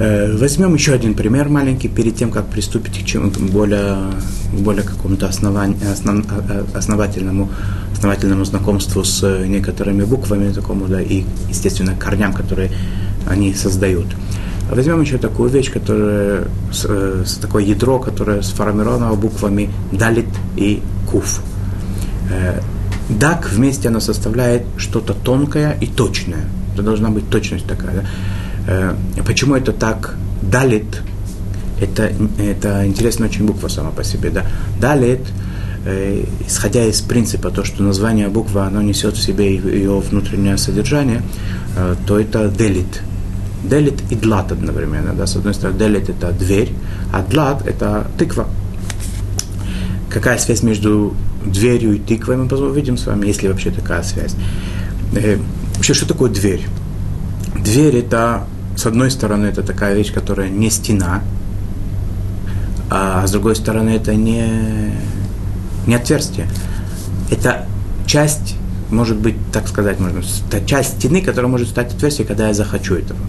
Э, 0.00 0.34
возьмем 0.34 0.72
еще 0.72 0.94
один 0.94 1.14
пример 1.14 1.50
маленький, 1.50 1.88
перед 1.88 2.16
тем, 2.16 2.30
как 2.30 2.46
приступить 2.46 3.02
к 3.02 3.04
чему 3.04 3.30
более, 3.52 3.96
более 4.50 4.82
какому-то 4.82 5.28
основанию, 5.28 5.76
основ, 5.92 6.24
э, 6.48 6.64
основательному, 6.74 7.50
основательному 7.92 8.46
знакомству 8.46 9.04
с 9.04 9.22
некоторыми 9.46 10.04
буквами, 10.04 10.52
такому, 10.52 10.86
да, 10.86 11.02
и, 11.02 11.24
естественно, 11.50 11.94
корням, 11.94 12.32
которые 12.32 12.70
они 13.28 13.52
создают. 13.52 14.06
Возьмем 14.70 15.02
еще 15.02 15.18
такую 15.18 15.50
вещь, 15.50 15.70
которая, 15.70 16.44
с, 16.72 16.86
э, 16.88 17.24
с 17.26 17.34
такое 17.34 17.62
ядро, 17.62 17.98
которое 17.98 18.40
сформировано 18.40 19.12
буквами 19.16 19.68
далит 19.92 20.28
и 20.56 20.80
куф. 21.10 21.42
Дак 23.08 23.50
вместе 23.52 23.88
оно 23.88 24.00
составляет 24.00 24.62
что-то 24.78 25.12
тонкое 25.12 25.76
и 25.82 25.86
точное– 25.86 26.46
Это 26.74 26.82
должна 26.82 27.10
быть 27.10 27.28
точность 27.28 27.66
такая. 27.66 27.94
Да? 27.94 28.04
Э, 28.66 28.94
почему 29.26 29.54
это 29.54 29.72
так 29.72 30.16
далит? 30.42 31.02
Это, 31.80 32.12
это 32.38 32.86
интересная 32.86 33.28
очень 33.28 33.46
буква 33.46 33.68
сама 33.68 33.90
по 33.90 34.04
себе. 34.04 34.30
Да? 34.30 34.46
Далит, 34.80 35.20
э, 35.86 36.24
исходя 36.46 36.84
из 36.84 37.00
принципа, 37.00 37.50
то, 37.50 37.64
что 37.64 37.82
название 37.82 38.28
буквы, 38.28 38.60
оно 38.60 38.82
несет 38.82 39.16
в 39.16 39.22
себе 39.22 39.54
ее 39.54 39.98
внутреннее 39.98 40.58
содержание, 40.58 41.22
э, 41.76 41.96
то 42.06 42.18
это 42.18 42.48
делит. 42.48 43.02
Делит 43.64 44.02
и 44.10 44.14
длат 44.14 44.52
одновременно. 44.52 45.12
Да? 45.14 45.26
С 45.26 45.36
одной 45.36 45.54
стороны, 45.54 45.78
делит 45.78 46.08
это 46.08 46.32
дверь, 46.32 46.72
а 47.12 47.22
длат 47.22 47.66
это 47.66 48.06
тыква. 48.18 48.46
Какая 50.10 50.38
связь 50.38 50.62
между 50.62 51.14
дверью 51.44 51.94
и 51.94 51.98
тыквой, 51.98 52.36
мы 52.36 52.46
увидим 52.46 52.98
с 52.98 53.06
вами, 53.06 53.26
если 53.26 53.48
вообще 53.48 53.70
такая 53.70 54.02
связь. 54.02 54.34
Вообще, 55.76 55.94
что 55.94 56.06
такое 56.06 56.30
дверь? 56.30 56.66
Дверь 57.64 57.96
это, 57.96 58.44
с 58.76 58.86
одной 58.86 59.10
стороны, 59.10 59.46
это 59.46 59.62
такая 59.62 59.94
вещь, 59.94 60.12
которая 60.12 60.48
не 60.48 60.70
стена, 60.70 61.22
а 62.90 63.26
с 63.26 63.30
другой 63.30 63.54
стороны, 63.54 63.90
это 63.90 64.14
не, 64.14 64.92
не 65.86 65.94
отверстие. 65.94 66.48
Это 67.30 67.66
часть, 68.06 68.56
может 68.90 69.18
быть, 69.18 69.36
так 69.52 69.68
сказать, 69.68 70.00
можно, 70.00 70.22
это 70.50 70.66
часть 70.66 70.98
стены, 70.98 71.22
которая 71.22 71.50
может 71.50 71.68
стать 71.68 71.94
отверстием, 71.94 72.26
когда 72.26 72.48
я 72.48 72.54
захочу 72.54 72.94
этого. 72.94 73.20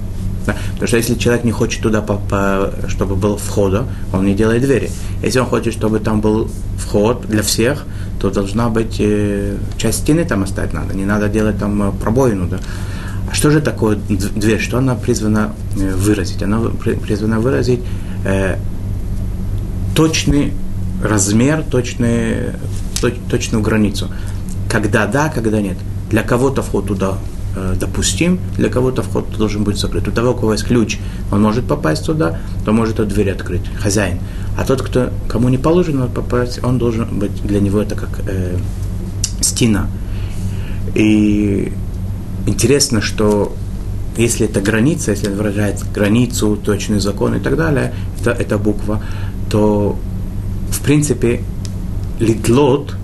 Да? 0.46 0.56
Потому 0.72 0.88
что 0.88 0.98
если 0.98 1.15
человек 1.15 1.44
не 1.44 1.52
хочет 1.52 1.84
туда, 1.84 2.02
по, 2.02 2.15
по, 2.15 2.74
чтобы 2.88 3.15
был 3.15 3.38
входа, 3.38 3.86
он 4.12 4.26
не 4.26 4.34
делает 4.34 4.63
двери. 4.63 4.89
Если 5.22 5.39
он 5.39 5.46
хочет, 5.46 5.74
чтобы 5.74 6.00
там 6.00 6.22
был 6.22 6.50
вход 6.78 7.28
для 7.28 7.44
всех, 7.44 7.86
то 8.20 8.32
должна 8.32 8.70
быть 8.70 8.98
э, 9.00 9.58
часть 9.78 10.00
стены 10.00 10.26
там 10.26 10.44
оставить 10.44 10.74
надо. 10.74 10.96
Не 10.96 11.06
надо 11.06 11.30
делать 11.30 11.60
там 11.60 11.84
э, 11.84 11.91
пробоину. 11.91 12.48
Да? 12.48 12.60
Что 13.32 13.50
же 13.50 13.62
такое 13.62 13.96
дверь? 13.96 14.60
Что 14.60 14.78
она 14.78 14.96
призвана 14.96 15.54
э, 15.78 15.96
выразить? 15.96 16.44
Она 16.44 16.60
призвана 16.60 17.39
выразить 17.39 17.80
э, 18.26 18.58
точный 19.96 20.54
размер, 21.04 21.63
точный, 21.63 22.54
точ, 23.00 23.13
точную 23.30 23.63
границу. 23.63 24.10
Когда 24.70 25.08
да, 25.08 25.30
когда 25.30 25.62
нет. 25.62 25.78
Для 26.10 26.24
кого-то 26.24 26.62
вход 26.62 26.88
туда 26.88 27.17
Э, 27.54 27.76
допустим, 27.78 28.39
для 28.56 28.70
кого-то 28.70 29.02
вход 29.02 29.30
должен 29.38 29.63
быть 29.63 29.78
закрыт. 29.78 30.08
У 30.08 30.12
того, 30.12 30.32
у 30.32 30.36
кого 30.36 30.54
есть 30.54 30.65
ключ, 30.65 31.00
он 31.32 31.41
может 31.41 31.67
попасть 31.67 32.06
туда, 32.06 32.39
то 32.63 32.72
может 32.72 32.96
эту 32.96 33.06
дверь 33.06 33.32
открыть, 33.32 33.63
хозяин. 33.78 34.20
А 34.58 34.63
тот, 34.63 34.82
кто, 34.82 35.10
кому 35.28 35.50
не 35.50 35.58
положено 35.58 36.08
попасть, 36.08 36.63
он 36.63 36.78
должен 36.78 37.20
быть, 37.20 37.41
для 37.44 37.60
него 37.60 37.82
это 37.82 37.96
как 37.96 38.22
э, 38.26 38.58
стена. 39.41 39.88
И 40.96 41.74
интересно, 42.45 43.01
что 43.01 43.54
если 44.17 44.45
это 44.45 44.62
граница, 44.62 45.12
если 45.12 45.27
это 45.27 45.38
выражает 45.38 45.84
границу, 45.93 46.58
точный 46.58 46.99
закон 46.99 47.36
и 47.36 47.39
так 47.39 47.56
далее, 47.56 47.93
это, 48.19 48.32
это 48.32 48.58
буква, 48.58 49.01
то 49.49 49.97
в 50.69 50.82
принципе 50.82 51.43
литлот, 52.19 52.95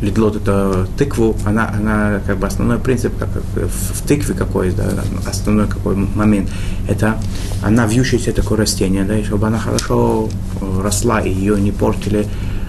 лидлот 0.00 0.36
это 0.36 0.86
тыкву, 0.98 1.36
она, 1.44 1.68
она 1.68 2.20
как 2.26 2.38
бы 2.38 2.46
основной 2.46 2.78
принцип, 2.78 3.16
как 3.18 3.28
в 3.54 4.06
тыкве 4.06 4.34
какой, 4.34 4.70
да, 4.72 4.84
основной 5.26 5.66
какой 5.66 5.96
момент, 5.96 6.50
это 6.88 7.18
она 7.62 7.86
вьющееся 7.86 8.32
такое 8.32 8.58
растение, 8.58 9.04
да, 9.04 9.16
и 9.18 9.24
чтобы 9.24 9.46
она 9.46 9.58
хорошо 9.58 10.28
э, 10.60 10.82
росла, 10.82 11.20
и 11.20 11.32
ее 11.32 11.58
не 11.60 11.72
портили 11.72 12.26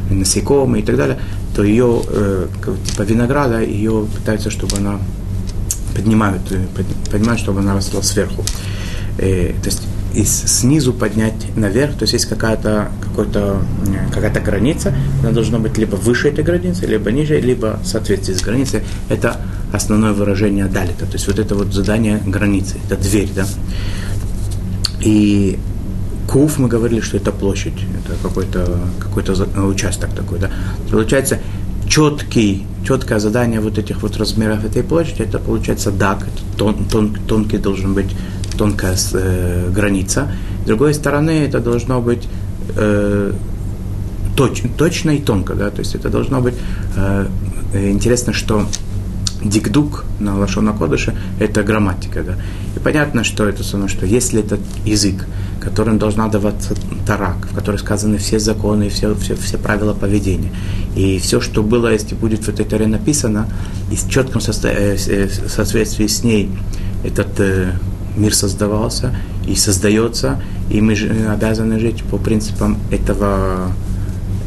насекомые 0.10 0.84
и 0.84 0.86
так 0.86 0.96
далее, 0.96 1.20
то 1.56 1.64
ее, 1.64 2.02
э, 2.08 2.48
типа 2.86 3.02
винограда, 3.02 3.62
ее 3.62 4.06
пытаются, 4.16 4.50
чтобы 4.50 4.78
она 4.78 5.00
поднимают, 5.96 6.52
э, 6.52 6.66
поднимают, 7.10 7.40
чтобы 7.40 7.60
она 7.62 7.74
росла 7.74 8.02
сверху. 8.04 8.44
Э, 9.18 9.54
то 9.62 9.70
есть 9.70 9.82
и 10.16 10.24
снизу 10.24 10.94
поднять 10.94 11.34
наверх, 11.58 11.96
то 11.96 12.04
есть 12.04 12.14
есть 12.14 12.26
какая-то 12.26 12.90
какая-то 13.02 13.62
какая-то 14.14 14.40
граница, 14.40 14.94
она 15.22 15.32
должна 15.32 15.60
быть 15.60 15.78
либо 15.78 15.96
выше 15.96 16.30
этой 16.30 16.44
границы, 16.44 16.86
либо 16.86 17.12
ниже, 17.12 17.40
либо 17.42 17.80
в 17.84 17.88
соответствии 17.88 18.34
с 18.34 18.42
границей. 18.42 18.82
Это 19.10 19.42
основное 19.74 20.14
выражение 20.14 20.66
далита, 20.66 21.06
то 21.06 21.14
есть 21.14 21.28
вот 21.28 21.38
это 21.38 21.56
вот 21.56 21.74
задание 21.74 22.22
границы, 22.26 22.78
это 22.86 22.96
дверь, 22.96 23.30
да. 23.36 23.46
И 25.02 25.60
Куф 26.28 26.58
мы 26.60 26.70
говорили, 26.70 27.02
что 27.02 27.18
это 27.18 27.32
площадь, 27.32 27.74
это 27.74 28.16
какой-то 28.24 28.80
какой 29.00 29.24
участок 29.70 30.12
такой, 30.16 30.40
да. 30.40 30.50
Получается, 30.90 31.40
четкий, 31.88 32.66
четкое 32.86 33.20
задание 33.20 33.60
вот 33.60 33.78
этих 33.78 34.02
вот 34.02 34.18
размеров 34.18 34.66
этой 34.66 34.84
площади, 34.84 35.24
это 35.24 35.40
получается 35.40 35.92
дак, 35.92 36.24
это 36.24 36.58
тон, 36.58 36.86
тон, 36.86 37.18
тонкий 37.28 37.58
должен 37.58 37.94
быть 37.94 38.16
тонкая 38.58 38.96
э, 39.14 39.70
граница. 39.72 40.32
С 40.64 40.68
другой 40.68 40.94
стороны, 40.94 41.46
это 41.46 41.60
должно 41.60 42.02
быть 42.02 42.28
э, 42.76 43.34
точ, 44.36 44.64
точно 44.78 45.12
и 45.12 45.20
тонко, 45.20 45.54
да, 45.54 45.70
то 45.70 45.80
есть 45.80 45.96
это 45.96 46.10
должно 46.10 46.42
быть 46.42 46.56
э, 46.96 47.28
интересно, 47.74 48.34
что 48.34 48.66
дикдук 49.44 50.06
на 50.20 50.38
лашона 50.38 50.74
кодыше– 50.74 51.16
это 51.40 51.64
грамматика, 51.64 52.24
да. 52.24 52.36
И 52.76 52.80
понятно, 52.80 53.24
что 53.24 53.48
это 53.48 53.64
что 53.64 54.06
если 54.06 54.40
этот 54.40 54.60
язык, 54.86 55.26
которым 55.66 55.98
должна 55.98 56.28
даваться 56.28 56.76
тарак, 57.08 57.48
в 57.52 57.56
котором 57.56 57.80
сказаны 57.80 58.18
все 58.18 58.40
законы, 58.40 58.90
все, 58.90 59.16
все, 59.16 59.36
все 59.36 59.58
правила 59.58 59.94
поведения, 59.94 60.52
и 60.96 61.18
все, 61.18 61.42
что 61.42 61.64
было, 61.64 61.92
если 61.92 62.14
будет 62.16 62.46
в 62.46 62.50
этой 62.50 62.66
таре 62.66 62.88
написано, 62.88 63.48
и 63.92 63.96
в 63.96 64.08
четком 64.08 64.42
э, 64.42 64.98
э, 65.08 65.28
соответствии 65.48 66.08
с 66.08 66.24
ней 66.24 66.52
этот 67.04 67.40
э, 67.40 67.72
мир 68.16 68.34
создавался 68.34 69.16
и 69.48 69.56
создается, 69.56 70.40
и 70.70 70.82
мы 70.82 70.94
обязаны 71.30 71.80
жить 71.80 72.04
по 72.04 72.18
принципам 72.18 72.78
этого, 72.92 73.72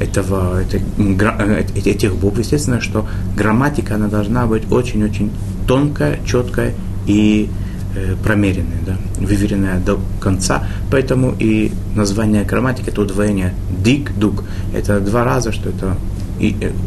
этого, 0.00 0.62
э, 0.62 1.64
этих 1.84 2.14
букв. 2.14 2.38
Естественно, 2.38 2.80
что 2.80 3.06
грамматика, 3.36 3.96
она 3.96 4.06
должна 4.06 4.46
быть 4.46 4.70
очень-очень 4.70 5.32
тонкая, 5.66 6.20
четкая 6.24 6.74
и 7.06 7.50
э, 7.94 8.16
промеренная, 8.22 8.80
да, 8.86 8.96
выверенная 9.18 9.80
до 9.80 9.98
конца. 10.20 10.66
Поэтому 10.90 11.34
и 11.38 11.72
название 11.94 12.44
грамматики 12.44 12.88
это 12.88 13.02
удвоение 13.02 13.54
дик, 13.84 14.12
дук. 14.16 14.44
Это 14.74 15.00
два 15.00 15.24
раза, 15.24 15.52
что 15.52 15.70
это 15.70 15.96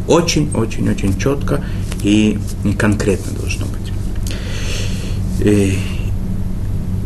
очень-очень-очень 0.08 1.10
э, 1.10 1.20
четко 1.20 1.64
и 2.02 2.38
конкретно 2.78 3.32
должно 3.38 3.66
быть. 3.66 3.92
И 5.40 5.78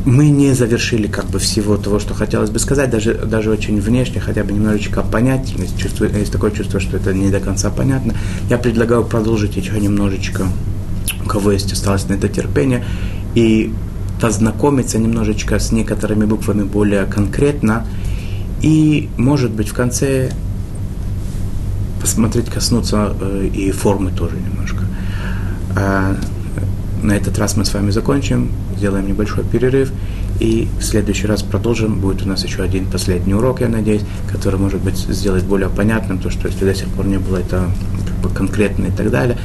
мы 0.07 0.29
не 0.29 0.55
завершили 0.55 1.09
как 1.09 1.27
бы 1.27 1.41
всего 1.41 1.77
того, 1.77 1.99
что 1.99 2.15
хотелось 2.15 2.51
бы 2.51 2.61
сказать, 2.61 2.91
даже, 2.91 3.15
даже 3.15 3.51
очень 3.51 3.81
внешне, 3.81 4.21
хотя 4.21 4.45
бы 4.45 4.53
немножечко 4.53 5.03
понять. 5.03 5.53
Есть, 5.59 5.77
чувство, 5.77 6.05
есть 6.05 6.31
такое 6.31 6.53
чувство, 6.53 6.79
что 6.79 6.97
это 6.97 7.13
не 7.13 7.31
до 7.31 7.41
конца 7.41 7.71
понятно. 7.71 8.15
Я 8.49 8.59
предлагаю 8.59 9.05
продолжить 9.05 9.57
еще 9.57 9.79
немножечко, 9.81 10.47
у 11.25 11.29
кого 11.29 11.51
есть 11.51 11.73
осталось 11.73 12.09
на 12.09 12.15
это 12.15 12.29
терпение, 12.29 12.85
и 13.37 13.73
познакомиться 14.21 14.99
немножечко 14.99 15.59
с 15.59 15.71
некоторыми 15.71 16.25
буквами 16.25 16.65
более 16.65 17.05
конкретно, 17.05 17.87
и, 18.63 19.09
может 19.19 19.53
быть, 19.53 19.69
в 19.69 19.75
конце 19.75 20.33
посмотреть, 22.01 22.47
коснуться 22.47 23.15
э, 23.21 23.49
и 23.53 23.71
формы 23.71 24.11
тоже 24.11 24.37
немножко. 24.37 24.85
А, 25.77 26.17
на 27.03 27.13
этот 27.13 27.39
раз 27.39 27.57
мы 27.57 27.65
с 27.65 27.75
вами 27.75 27.91
закончим 27.91 28.51
сделаем 28.77 29.07
небольшой 29.07 29.45
перерыв 29.45 29.93
и 30.41 30.69
в 30.79 30.83
следующий 30.83 31.27
раз 31.27 31.43
продолжим. 31.43 32.01
Будет 32.01 32.23
у 32.23 32.29
нас 32.29 32.43
еще 32.45 32.63
один 32.63 32.87
последний 32.87 33.35
урок, 33.35 33.61
я 33.61 33.69
надеюсь, 33.69 34.03
который, 34.33 34.59
может 34.59 34.81
быть, 34.81 34.97
сделать 34.97 35.45
более 35.45 35.69
понятным, 35.69 36.19
то, 36.19 36.31
что 36.31 36.49
если 36.49 36.65
до 36.65 36.75
сих 36.75 36.89
пор 36.89 37.07
не 37.07 37.19
было 37.19 37.37
это 37.37 37.69
как 38.07 38.17
бы 38.23 38.31
конкретно 38.31 38.87
и 38.87 38.91
так 38.91 39.11
далее, 39.11 39.37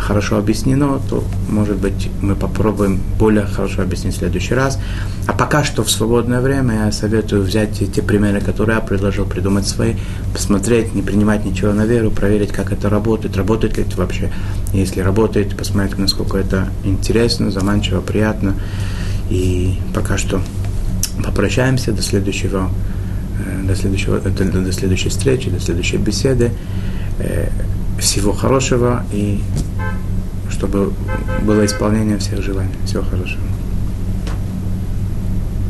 хорошо 0.00 0.36
объяснено, 0.36 1.00
то, 1.08 1.24
может 1.48 1.78
быть, 1.78 2.10
мы 2.20 2.36
попробуем 2.36 3.00
более 3.18 3.46
хорошо 3.46 3.82
объяснить 3.82 4.14
в 4.14 4.18
следующий 4.18 4.54
раз. 4.54 4.78
А 5.26 5.32
пока 5.32 5.64
что 5.64 5.82
в 5.82 5.90
свободное 5.90 6.40
время 6.40 6.86
я 6.86 6.92
советую 6.92 7.42
взять 7.42 7.78
те 7.94 8.02
примеры, 8.02 8.40
которые 8.40 8.76
я 8.76 8.80
предложил, 8.82 9.24
придумать 9.24 9.66
свои, 9.66 9.94
посмотреть, 10.32 10.94
не 10.94 11.02
принимать 11.02 11.44
ничего 11.44 11.72
на 11.72 11.86
веру, 11.86 12.10
проверить, 12.10 12.52
как 12.52 12.72
это 12.72 12.90
работает, 12.90 13.36
работает 13.36 13.78
ли 13.78 13.84
это 13.84 13.96
вообще. 13.96 14.30
Если 14.72 15.00
работает, 15.00 15.56
посмотреть, 15.56 15.98
насколько 15.98 16.36
это 16.36 16.68
интересно, 16.84 17.50
заманчиво, 17.50 18.00
приятно. 18.00 18.54
И 19.30 19.78
пока 19.94 20.18
что 20.18 20.40
попрощаемся 21.24 21.92
до 21.92 22.02
следующего, 22.02 22.70
э, 23.44 23.62
до, 23.66 23.74
следующего, 23.74 24.18
до, 24.20 24.44
до 24.44 24.72
следующей 24.72 25.08
встречи, 25.08 25.48
до 25.50 25.60
следующей 25.60 25.96
беседы. 25.96 26.52
Э, 27.18 27.48
всего 27.98 28.32
хорошего 28.32 29.04
и 29.12 29.40
чтобы 30.58 30.92
было 31.42 31.64
исполнение 31.64 32.18
всех 32.18 32.42
желаний. 32.42 32.74
Всего 32.84 33.04
хорошего. 33.04 33.40